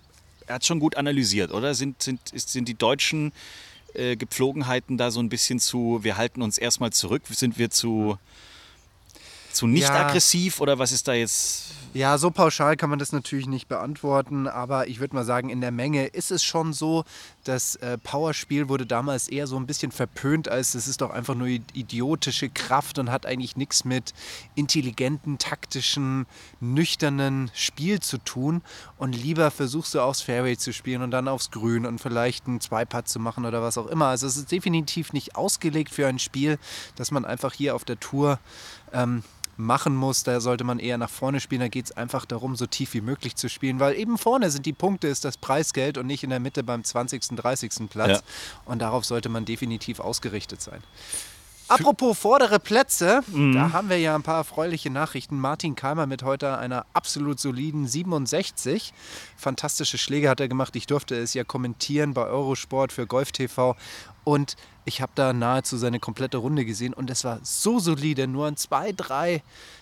er 0.48 0.56
hat 0.56 0.66
schon 0.66 0.80
gut 0.80 0.96
analysiert, 0.98 1.52
oder? 1.52 1.74
Sind, 1.76 2.02
sind, 2.02 2.20
ist, 2.32 2.52
sind 2.52 2.68
die 2.68 2.74
deutschen 2.74 3.32
äh, 3.94 4.16
Gepflogenheiten 4.16 4.98
da 4.98 5.12
so 5.12 5.20
ein 5.20 5.30
bisschen 5.30 5.60
zu, 5.60 6.00
wir 6.04 6.18
halten 6.18 6.42
uns 6.42 6.58
erstmal 6.58 6.92
zurück? 6.92 7.24
Sind 7.30 7.58
wir 7.58 7.70
zu, 7.70 8.18
zu 9.54 9.68
nicht 9.68 9.84
Ja. 9.90 10.08
aggressiv 10.08 10.60
oder 10.62 10.80
was 10.80 10.92
ist 10.92 11.08
da 11.08 11.14
jetzt? 11.14 11.66
Ja, 11.94 12.18
so 12.18 12.32
pauschal 12.32 12.76
kann 12.76 12.90
man 12.90 12.98
das 12.98 13.12
natürlich 13.12 13.46
nicht 13.46 13.68
beantworten, 13.68 14.48
aber 14.48 14.88
ich 14.88 15.00
würde 15.00 15.14
mal 15.16 15.26
sagen, 15.26 15.50
in 15.50 15.62
der 15.62 15.70
Menge 15.70 16.08
ist 16.08 16.32
es 16.32 16.44
schon 16.44 16.74
so, 16.74 17.04
das 17.44 17.76
äh, 17.76 18.00
Powerspiel 18.00 18.68
wurde 18.68 18.88
damals 18.88 19.28
eher 19.28 19.46
so 19.46 19.58
ein 19.58 19.68
bisschen 19.68 19.92
verpönt, 19.92 20.50
als 20.50 20.74
es 20.74 20.88
ist 20.88 21.02
doch 21.02 21.12
einfach 21.12 21.36
nur 21.36 21.46
idiotische 21.48 22.50
Kraft 22.50 22.98
und 22.98 23.12
hat 23.12 23.28
eigentlich 23.28 23.58
nichts 23.58 23.86
mit 23.86 24.14
intelligenten, 24.56 25.38
taktischen, 25.38 26.26
nüchternen 26.60 27.52
Spiel 27.54 28.00
zu 28.00 28.18
tun. 28.18 28.64
Und 28.98 29.14
lieber 29.14 29.52
versuchst 29.52 29.94
du 29.94 30.02
aufs 30.02 30.22
Fairway 30.22 30.58
zu 30.58 30.74
spielen 30.74 31.04
und 31.04 31.12
dann 31.12 31.28
aufs 31.28 31.52
Grün 31.52 31.86
und 31.86 32.00
vielleicht 32.00 32.48
einen 32.48 32.60
Zweipad 32.60 33.08
zu 33.08 33.20
machen 33.20 33.46
oder 33.46 33.62
was 33.62 33.78
auch 33.78 33.88
immer. 33.88 34.08
Also 34.08 34.26
es 34.26 34.36
ist 34.36 34.52
definitiv 34.52 35.14
nicht 35.14 35.36
ausgelegt 35.36 35.92
für 35.92 36.08
ein 36.08 36.18
Spiel, 36.18 36.58
das 36.96 37.12
man 37.12 37.24
einfach 37.24 37.54
hier 37.54 37.76
auf 37.76 37.86
der 37.86 38.00
Tour 38.00 38.40
ähm, 38.94 39.22
machen 39.58 39.96
muss, 39.96 40.24
da 40.24 40.40
sollte 40.42 40.64
man 40.64 40.80
eher 40.80 40.98
nach 40.98 41.10
vorne 41.10 41.40
spielen. 41.40 41.62
Da 41.62 41.68
geht 41.68 41.86
es 41.86 41.92
einfach 41.92 42.26
darum, 42.26 42.56
so 42.56 42.66
tief 42.66 42.94
wie 42.94 43.02
möglich 43.02 43.36
zu 43.36 43.50
spielen, 43.50 43.80
weil 43.80 43.96
eben 43.96 44.18
vorne 44.18 44.52
sind 44.52 44.66
die 44.66 44.74
Punkte, 44.74 45.08
ist 45.08 45.26
das 45.26 45.38
Preisgeld 45.38 45.98
und 45.98 46.08
nicht 46.08 46.24
in 46.24 46.30
der 46.30 46.40
Mitte 46.40 46.64
beim 46.64 46.84
20., 46.84 47.36
30. 47.36 47.90
Platz. 47.90 48.20
Ja. 48.20 48.22
Und 48.66 48.80
darauf 48.80 49.06
sollte 49.06 49.30
man 49.30 49.46
definitiv 49.46 50.00
ausgerichtet 50.00 50.62
sein. 50.62 50.82
Apropos 51.70 52.20
vordere 52.20 52.60
Plätze, 52.60 53.22
da 53.54 53.72
haben 53.72 53.90
wir 53.90 53.98
ja 53.98 54.16
ein 54.16 54.22
paar 54.22 54.38
erfreuliche 54.38 54.90
Nachrichten. 54.90 55.40
Martin 55.40 55.76
Keimer 55.76 56.06
mit 56.06 56.22
heute 56.22 56.58
einer 56.58 56.86
absolut 56.94 57.40
soliden 57.40 57.88
67. 57.88 58.94
Fantastische 59.38 59.98
Schläge 59.98 60.30
hat 60.30 60.40
er 60.40 60.50
gemacht. 60.50 60.76
Ich 60.76 60.88
durfte 60.88 61.16
es 61.16 61.34
ja 61.34 61.44
kommentieren 61.44 62.14
bei 62.14 62.26
Eurosport 62.26 62.92
für 62.92 63.08
Golf 63.08 63.32
TV. 63.32 63.76
Und 64.24 64.56
ich 64.86 65.02
habe 65.02 65.12
da 65.16 65.34
nahezu 65.34 65.78
seine 65.78 66.00
komplette 66.00 66.38
Runde 66.38 66.66
gesehen 66.66 66.94
und 66.94 67.10
es 67.10 67.24
war 67.24 67.40
so 67.44 67.80
solide. 67.80 68.28
Nur 68.28 68.48
an 68.48 68.58
zwei, 68.58 68.92
drei 68.92 69.42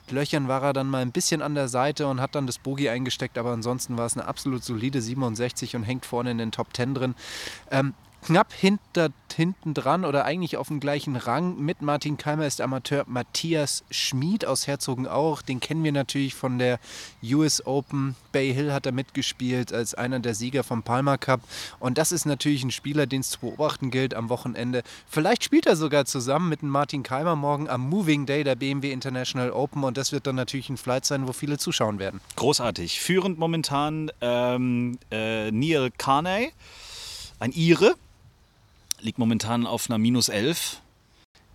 Löchern 0.10 0.48
war 0.48 0.63
er 0.63 0.74
dann 0.74 0.88
mal 0.88 1.01
ein 1.01 1.12
bisschen 1.12 1.41
an 1.41 1.55
der 1.55 1.67
Seite 1.67 2.07
und 2.07 2.21
hat 2.21 2.36
dann 2.36 2.48
das 2.48 2.60
Bogie 2.60 2.89
eingesteckt. 2.89 3.38
Aber 3.38 3.51
ansonsten 3.51 3.98
war 3.98 4.05
es 4.05 4.17
eine 4.17 4.27
absolut 4.27 4.63
solide 4.63 5.01
67 5.01 5.75
und 5.75 5.83
hängt 5.83 6.05
vorne 6.05 6.31
in 6.31 6.38
den 6.38 6.51
Top 6.51 6.67
10 6.75 6.93
drin. 6.93 7.15
Ähm, 7.69 7.93
knapp 8.22 8.54
hinter, 8.54 9.10
hinten 9.34 9.74
dran 9.74 10.06
oder 10.06 10.25
eigentlich 10.25 10.58
auf 10.58 10.68
dem 10.68 10.80
gleichen 10.80 11.16
Rang 11.16 11.58
mit 11.58 11.82
Martin 11.82 12.18
Keimer 12.18 12.46
ist 12.46 12.62
Amateur 12.62 13.04
Matthias 13.08 13.84
Schmid 13.90 14.46
aus 14.46 14.67
Herzogenaurach. 14.67 15.41
Den 15.41 15.60
kennen 15.60 15.84
wir 15.84 15.91
natürlich 15.91 16.36
von 16.36 16.60
der 16.60 16.80
US 17.24 17.65
Open. 17.65 18.15
Bay 18.32 18.54
Hill 18.54 18.72
hat 18.74 18.86
er 18.86 18.91
mitgespielt 18.91 19.74
als 19.74 19.93
einer 19.93 20.19
der 20.19 20.36
Sieger 20.36 20.63
vom 20.63 20.84
Palmer 20.84 21.17
Cup. 21.17 21.41
Und 21.80 21.98
das 21.98 22.12
ist 22.12 22.26
natürlich 22.26 22.63
ein 22.63 22.72
Spieler, 22.72 23.08
den 23.08 23.22
es 23.22 23.32
zu 23.32 23.39
beobachten 23.39 23.91
gilt 23.91 24.13
am 24.13 24.30
Wochenende. 24.30 24.84
Vielleicht 25.08 25.43
spielt 25.43 25.65
er 25.65 25.76
sogar 25.76 26.06
zusammen 26.06 26.50
mit 26.50 26.63
Martin 26.63 27.04
Keimer 27.04 27.36
morgen 27.36 27.69
am 27.69 27.89
Moving 27.89 28.26
Day 28.26 28.43
der 28.43 28.56
BMW 28.56 28.91
International 28.91 29.52
Open. 29.52 29.84
Und 29.84 29.98
das 29.98 30.12
wird 30.12 30.28
dann 30.28 30.36
natürlich 30.36 30.69
ein 30.69 30.78
Flight 30.78 31.06
sein, 31.06 31.28
wo 31.28 31.34
viele 31.34 31.58
zuschauen 31.58 32.00
werden. 32.00 32.22
Großartig. 32.36 33.00
Führend 33.00 33.39
momentan 33.39 34.12
ähm, 34.22 34.98
äh, 35.12 35.52
Neil 35.52 35.91
Carney, 35.98 36.52
ein 37.39 37.52
Ire, 37.52 37.95
liegt 39.02 39.20
momentan 39.20 39.66
auf 39.66 39.90
einer 39.90 39.98
minus 39.98 40.30
11. 40.30 40.82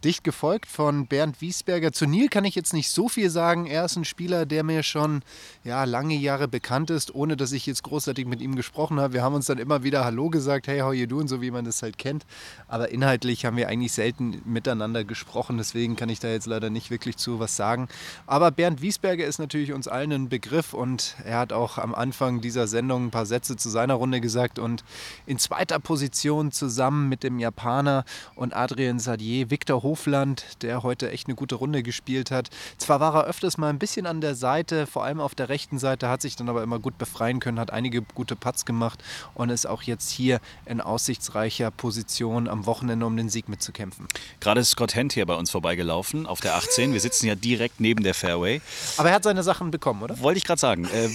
Dicht 0.04 0.24
gefolgt 0.24 0.66
von 0.66 1.06
Bernd 1.06 1.40
Wiesberger. 1.40 1.92
Zu 1.92 2.06
Neil 2.06 2.28
kann 2.28 2.44
ich 2.44 2.54
jetzt 2.54 2.72
nicht 2.72 2.90
so 2.90 3.08
viel 3.08 3.30
sagen. 3.30 3.66
Er 3.66 3.84
ist 3.84 3.96
ein 3.96 4.04
Spieler, 4.04 4.46
der 4.46 4.62
mir 4.62 4.82
schon 4.82 5.22
ja, 5.64 5.84
lange 5.84 6.14
Jahre 6.14 6.48
bekannt 6.48 6.90
ist, 6.90 7.14
ohne 7.14 7.36
dass 7.36 7.52
ich 7.52 7.66
jetzt 7.66 7.82
großartig 7.82 8.26
mit 8.26 8.40
ihm 8.40 8.56
gesprochen 8.56 9.00
habe. 9.00 9.14
Wir 9.14 9.22
haben 9.22 9.34
uns 9.34 9.46
dann 9.46 9.58
immer 9.58 9.82
wieder 9.82 10.04
Hallo 10.04 10.28
gesagt, 10.28 10.66
hey, 10.68 10.80
how 10.80 10.92
you 10.92 11.06
doing, 11.06 11.28
so 11.28 11.40
wie 11.40 11.50
man 11.50 11.64
das 11.64 11.82
halt 11.82 11.98
kennt. 11.98 12.26
Aber 12.68 12.90
inhaltlich 12.90 13.46
haben 13.46 13.56
wir 13.56 13.68
eigentlich 13.68 13.92
selten 13.92 14.42
miteinander 14.44 15.04
gesprochen, 15.04 15.56
deswegen 15.56 15.96
kann 15.96 16.08
ich 16.08 16.20
da 16.20 16.28
jetzt 16.28 16.46
leider 16.46 16.70
nicht 16.70 16.90
wirklich 16.90 17.16
zu 17.16 17.40
was 17.40 17.56
sagen. 17.56 17.88
Aber 18.26 18.50
Bernd 18.50 18.82
Wiesberger 18.82 19.24
ist 19.24 19.38
natürlich 19.38 19.72
uns 19.72 19.88
allen 19.88 20.12
ein 20.12 20.28
Begriff 20.28 20.74
und 20.74 21.16
er 21.24 21.38
hat 21.38 21.52
auch 21.52 21.78
am 21.78 21.94
Anfang 21.94 22.40
dieser 22.40 22.66
Sendung 22.66 23.06
ein 23.06 23.10
paar 23.10 23.26
Sätze 23.26 23.56
zu 23.56 23.70
seiner 23.70 23.94
Runde 23.94 24.20
gesagt 24.20 24.58
und 24.58 24.84
in 25.24 25.38
zweiter 25.38 25.78
Position 25.78 26.52
zusammen 26.52 27.08
mit 27.08 27.22
dem 27.22 27.38
Japaner 27.38 28.04
und 28.34 28.54
Adrien 28.54 28.98
Sadier, 28.98 29.50
Victor 29.50 29.82
Hofland, 29.86 30.44
der 30.62 30.82
heute 30.82 31.12
echt 31.12 31.28
eine 31.28 31.36
gute 31.36 31.54
Runde 31.54 31.84
gespielt 31.84 32.32
hat. 32.32 32.50
Zwar 32.76 32.98
war 32.98 33.14
er 33.14 33.24
öfters 33.26 33.56
mal 33.56 33.68
ein 33.68 33.78
bisschen 33.78 34.04
an 34.04 34.20
der 34.20 34.34
Seite, 34.34 34.88
vor 34.88 35.04
allem 35.04 35.20
auf 35.20 35.36
der 35.36 35.48
rechten 35.48 35.78
Seite, 35.78 36.08
hat 36.08 36.22
sich 36.22 36.34
dann 36.34 36.48
aber 36.48 36.64
immer 36.64 36.80
gut 36.80 36.98
befreien 36.98 37.38
können, 37.38 37.60
hat 37.60 37.72
einige 37.72 38.02
gute 38.02 38.34
Putts 38.34 38.64
gemacht 38.64 39.02
und 39.34 39.50
ist 39.50 39.64
auch 39.66 39.82
jetzt 39.82 40.10
hier 40.10 40.40
in 40.64 40.80
aussichtsreicher 40.80 41.70
Position 41.70 42.48
am 42.48 42.66
Wochenende, 42.66 43.06
um 43.06 43.16
den 43.16 43.28
Sieg 43.28 43.48
mitzukämpfen. 43.48 44.08
Gerade 44.40 44.60
ist 44.60 44.70
Scott 44.70 44.96
Hent 44.96 45.12
hier 45.12 45.24
bei 45.24 45.34
uns 45.34 45.52
vorbeigelaufen 45.52 46.26
auf 46.26 46.40
der 46.40 46.56
18. 46.56 46.92
Wir 46.92 47.00
sitzen 47.00 47.28
ja 47.28 47.36
direkt 47.36 47.78
neben 47.78 48.02
der 48.02 48.14
Fairway. 48.14 48.60
Aber 48.96 49.10
er 49.10 49.14
hat 49.14 49.22
seine 49.22 49.44
Sachen 49.44 49.70
bekommen, 49.70 50.02
oder? 50.02 50.18
Wollte 50.18 50.38
ich 50.38 50.44
gerade 50.44 50.60
sagen. 50.60 50.86
Äh, 50.86 51.08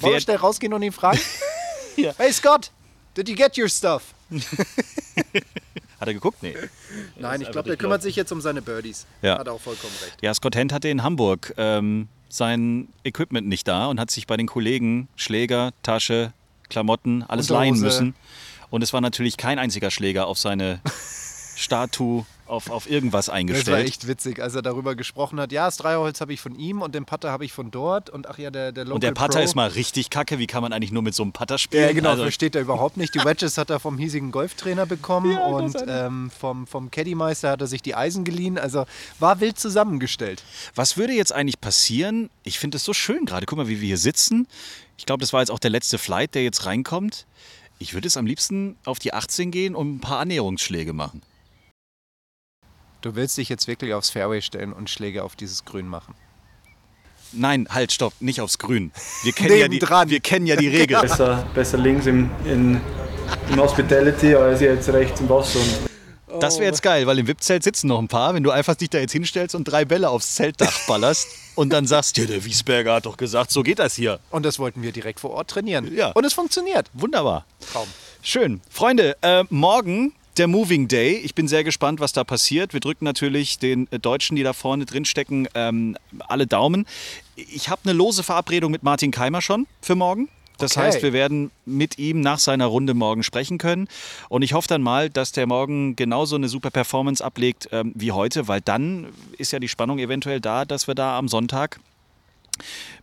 Wollen 0.00 0.14
wir 0.14 0.20
schnell 0.20 0.38
rausgehen 0.38 0.74
und 0.74 0.82
ihn 0.82 0.90
fragen? 0.92 1.20
Hey 2.16 2.32
Scott, 2.32 2.72
did 3.14 3.28
you 3.28 3.36
get 3.36 3.58
your 3.58 3.68
stuff? 3.68 4.14
hat 6.02 6.08
er 6.08 6.14
geguckt? 6.14 6.42
Nee. 6.42 6.54
Nein, 7.18 7.40
ich 7.40 7.50
glaube, 7.50 7.68
der 7.68 7.76
kümmert 7.76 8.02
sich 8.02 8.16
jetzt 8.16 8.32
um 8.32 8.40
seine 8.40 8.60
Birdies. 8.60 9.06
Ja. 9.22 9.38
Hat 9.38 9.48
auch 9.48 9.60
vollkommen 9.60 9.92
recht. 10.02 10.18
Ja, 10.20 10.34
Scott 10.34 10.54
Hent 10.56 10.72
hatte 10.72 10.88
in 10.88 11.02
Hamburg 11.02 11.54
ähm, 11.56 12.08
sein 12.28 12.88
Equipment 13.04 13.48
nicht 13.48 13.66
da 13.68 13.86
und 13.86 14.00
hat 14.00 14.10
sich 14.10 14.26
bei 14.26 14.36
den 14.36 14.46
Kollegen 14.46 15.08
Schläger, 15.16 15.70
Tasche, 15.82 16.32
Klamotten, 16.68 17.22
alles 17.22 17.50
Unterhose. 17.50 17.70
leihen 17.70 17.80
müssen. 17.80 18.14
Und 18.70 18.82
es 18.82 18.92
war 18.92 19.00
natürlich 19.00 19.36
kein 19.36 19.58
einziger 19.58 19.90
Schläger 19.90 20.26
auf 20.26 20.38
seine 20.38 20.80
Statue, 21.56 22.26
auf, 22.46 22.70
auf 22.70 22.88
irgendwas 22.90 23.26
Das 23.26 23.32
war 23.32 23.34
eingestellt. 23.36 23.86
echt 23.88 24.08
witzig, 24.08 24.40
als 24.42 24.54
er 24.54 24.62
darüber 24.62 24.94
gesprochen 24.94 25.40
hat. 25.40 25.52
Ja, 25.52 25.66
das 25.66 25.76
Dreierholz 25.76 26.20
habe 26.20 26.32
ich 26.32 26.40
von 26.40 26.54
ihm 26.56 26.82
und 26.82 26.94
den 26.94 27.04
Putter 27.04 27.30
habe 27.30 27.44
ich 27.44 27.52
von 27.52 27.70
dort. 27.70 28.10
Und 28.10 28.28
ach 28.28 28.38
ja, 28.38 28.50
der, 28.50 28.72
der 28.72 28.84
Local 28.84 28.94
und 28.94 29.02
der 29.02 29.12
Putter 29.12 29.38
Pro. 29.38 29.44
ist 29.44 29.54
mal 29.54 29.68
richtig 29.68 30.10
kacke. 30.10 30.38
Wie 30.38 30.46
kann 30.46 30.62
man 30.62 30.72
eigentlich 30.72 30.92
nur 30.92 31.02
mit 31.02 31.14
so 31.14 31.22
einem 31.22 31.32
Putter 31.32 31.58
spielen? 31.58 31.82
Ja, 31.84 31.92
genau, 31.92 32.10
Also, 32.10 32.22
versteht 32.24 32.54
er 32.54 32.62
überhaupt 32.62 32.96
nicht. 32.96 33.14
Die 33.14 33.24
Wedges 33.24 33.56
hat 33.58 33.70
er 33.70 33.80
vom 33.80 33.96
hiesigen 33.98 34.30
Golftrainer 34.32 34.86
bekommen 34.86 35.36
und 35.38 35.76
ähm, 35.86 36.30
vom, 36.38 36.66
vom 36.66 36.90
Caddymeister 36.90 37.50
hat 37.50 37.60
er 37.60 37.66
sich 37.66 37.82
die 37.82 37.94
Eisen 37.94 38.24
geliehen. 38.24 38.58
Also 38.58 38.84
war 39.18 39.40
wild 39.40 39.58
zusammengestellt. 39.58 40.42
was 40.74 40.96
würde 40.96 41.12
jetzt 41.14 41.32
eigentlich 41.32 41.60
passieren? 41.60 42.28
Ich 42.42 42.58
finde 42.58 42.76
es 42.76 42.84
so 42.84 42.92
schön 42.92 43.24
gerade. 43.24 43.46
Guck 43.46 43.58
mal, 43.58 43.68
wie 43.68 43.80
wir 43.80 43.86
hier 43.86 43.98
sitzen. 43.98 44.46
Ich 44.98 45.06
glaube, 45.06 45.20
das 45.20 45.32
war 45.32 45.40
jetzt 45.40 45.50
auch 45.50 45.58
der 45.58 45.70
letzte 45.70 45.98
Flight, 45.98 46.34
der 46.34 46.42
jetzt 46.44 46.66
reinkommt. 46.66 47.26
Ich 47.78 47.94
würde 47.94 48.06
es 48.06 48.16
am 48.16 48.26
liebsten 48.26 48.76
auf 48.84 48.98
die 48.98 49.12
18 49.12 49.50
gehen 49.50 49.74
und 49.74 49.96
ein 49.96 50.00
paar 50.00 50.18
Annäherungsschläge 50.20 50.92
machen. 50.92 51.22
Du 53.02 53.16
willst 53.16 53.36
dich 53.36 53.48
jetzt 53.48 53.66
wirklich 53.66 53.94
aufs 53.94 54.10
Fairway 54.10 54.40
stellen 54.40 54.72
und 54.72 54.88
Schläge 54.88 55.24
auf 55.24 55.34
dieses 55.34 55.64
Grün 55.64 55.88
machen. 55.88 56.14
Nein, 57.32 57.66
halt, 57.68 57.90
stopp, 57.90 58.12
nicht 58.20 58.40
aufs 58.40 58.58
Grün. 58.58 58.92
Wir 59.24 59.32
kennen, 59.32 59.58
ja 59.58 59.66
die, 59.66 59.80
wir 59.80 60.20
kennen 60.20 60.46
ja 60.46 60.54
die 60.54 60.68
Regel. 60.68 61.00
Besser, 61.00 61.44
besser 61.52 61.78
links 61.78 62.06
im, 62.06 62.30
in, 62.44 62.80
im 63.50 63.60
Hospitality 63.60 64.36
als 64.36 64.60
jetzt 64.60 64.88
rechts 64.90 65.20
im 65.20 65.28
Wasser. 65.28 65.58
Und 66.28 66.42
Das 66.42 66.58
wäre 66.58 66.66
jetzt 66.66 66.82
geil, 66.82 67.06
weil 67.08 67.18
im 67.18 67.26
VIP-Zelt 67.26 67.64
sitzen 67.64 67.88
noch 67.88 67.98
ein 67.98 68.06
paar. 68.06 68.34
Wenn 68.34 68.44
du 68.44 68.52
einfach 68.52 68.76
dich 68.76 68.88
da 68.88 68.98
jetzt 68.98 69.12
hinstellst 69.12 69.56
und 69.56 69.64
drei 69.64 69.84
Bälle 69.84 70.08
aufs 70.08 70.36
Zeltdach 70.36 70.86
ballerst 70.86 71.26
und 71.56 71.72
dann 71.72 71.88
sagst, 71.88 72.16
ja, 72.18 72.26
der 72.26 72.44
Wiesberger 72.44 72.94
hat 72.94 73.06
doch 73.06 73.16
gesagt, 73.16 73.50
so 73.50 73.64
geht 73.64 73.80
das 73.80 73.96
hier. 73.96 74.20
Und 74.30 74.46
das 74.46 74.60
wollten 74.60 74.80
wir 74.82 74.92
direkt 74.92 75.18
vor 75.18 75.30
Ort 75.30 75.50
trainieren. 75.50 75.92
Ja. 75.92 76.12
Und 76.12 76.24
es 76.24 76.34
funktioniert. 76.34 76.88
Wunderbar. 76.92 77.46
Traum. 77.72 77.88
Schön. 78.22 78.60
Freunde, 78.70 79.16
äh, 79.22 79.42
morgen 79.50 80.14
der 80.36 80.46
Moving 80.48 80.88
Day. 80.88 81.16
Ich 81.16 81.34
bin 81.34 81.48
sehr 81.48 81.64
gespannt, 81.64 82.00
was 82.00 82.12
da 82.12 82.24
passiert. 82.24 82.72
Wir 82.72 82.80
drücken 82.80 83.04
natürlich 83.04 83.58
den 83.58 83.88
Deutschen, 84.00 84.36
die 84.36 84.42
da 84.42 84.52
vorne 84.52 84.86
drin 84.86 85.04
stecken, 85.04 85.48
ähm, 85.54 85.96
alle 86.28 86.46
Daumen. 86.46 86.86
Ich 87.36 87.68
habe 87.68 87.82
eine 87.84 87.92
lose 87.92 88.22
Verabredung 88.22 88.70
mit 88.72 88.82
Martin 88.82 89.10
Keimer 89.10 89.42
schon 89.42 89.66
für 89.80 89.94
morgen. 89.94 90.28
Das 90.58 90.76
Okay. 90.76 90.86
heißt, 90.86 91.02
wir 91.02 91.12
werden 91.12 91.50
mit 91.64 91.98
ihm 91.98 92.20
nach 92.20 92.38
seiner 92.38 92.66
Runde 92.66 92.94
morgen 92.94 93.22
sprechen 93.22 93.58
können. 93.58 93.88
Und 94.28 94.42
ich 94.42 94.52
hoffe 94.52 94.68
dann 94.68 94.82
mal, 94.82 95.10
dass 95.10 95.32
der 95.32 95.46
morgen 95.46 95.96
genauso 95.96 96.36
eine 96.36 96.48
super 96.48 96.70
Performance 96.70 97.24
ablegt 97.24 97.68
ähm, 97.72 97.92
wie 97.94 98.12
heute, 98.12 98.46
weil 98.48 98.60
dann 98.60 99.06
ist 99.38 99.52
ja 99.52 99.58
die 99.58 99.68
Spannung 99.68 99.98
eventuell 99.98 100.40
da, 100.40 100.64
dass 100.64 100.86
wir 100.86 100.94
da 100.94 101.18
am 101.18 101.26
Sonntag 101.28 101.80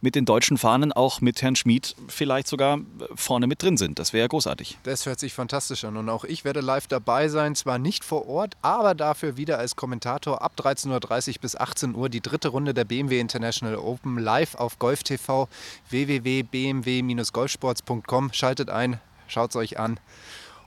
mit 0.02 0.16
den 0.16 0.26
deutschen 0.26 0.58
Fahnen 0.58 0.92
auch 0.92 1.22
mit 1.22 1.42
Herrn 1.42 1.56
Schmid 1.56 1.96
vielleicht 2.08 2.48
sogar 2.48 2.78
äh, 2.78 2.82
vorne 3.16 3.48
mit 3.48 3.64
drin 3.64 3.78
sind. 3.78 4.00
Das 4.00 4.12
wäre 4.14 4.22
ja 4.22 4.28
großartig. 4.28 4.78
Das 4.84 5.06
hört 5.06 5.20
sich 5.20 5.34
fantastisch 5.34 5.84
an. 5.84 5.98
Und 5.98 6.08
auch 6.10 6.24
ich 6.24 6.46
werde 6.46 6.62
live 6.62 6.88
dabei 6.88 7.28
sein. 7.28 7.54
Zwar 7.56 7.78
nicht 7.78 8.04
vor 8.04 8.28
Ort, 8.28 8.58
aber 8.62 8.96
dafür 8.96 9.38
wieder 9.38 9.60
als 9.60 9.76
Kommentator 9.76 10.42
ab 10.42 10.54
13.30 10.58 11.30
Uhr 11.30 11.36
bis 11.42 11.56
18 11.56 11.94
Uhr 11.96 12.10
die 12.10 12.22
dritte 12.22 12.48
Runde 12.50 12.74
der 12.74 12.86
BMW 12.86 13.20
International 13.20 13.78
Open 13.78 14.18
live 14.18 14.56
auf 14.56 14.80
Golf 14.80 15.04
TV 15.04 15.48
www.bmw-golfsports.com. 15.90 18.34
Schaltet 18.34 18.70
ein, 18.70 19.00
schaut 19.28 19.52
es 19.52 19.56
euch 19.56 19.80
an 19.80 20.00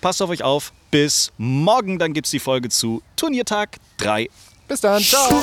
passt 0.00 0.22
auf 0.22 0.30
euch 0.30 0.42
auf. 0.42 0.72
Bis 0.90 1.30
morgen, 1.36 1.98
dann 1.98 2.14
gibt's 2.14 2.30
die 2.30 2.40
Folge 2.40 2.70
zu 2.70 3.02
Turniertag 3.16 3.76
3. 3.98 4.30
Bis 4.66 4.80
dann, 4.80 5.02
ciao! 5.02 5.42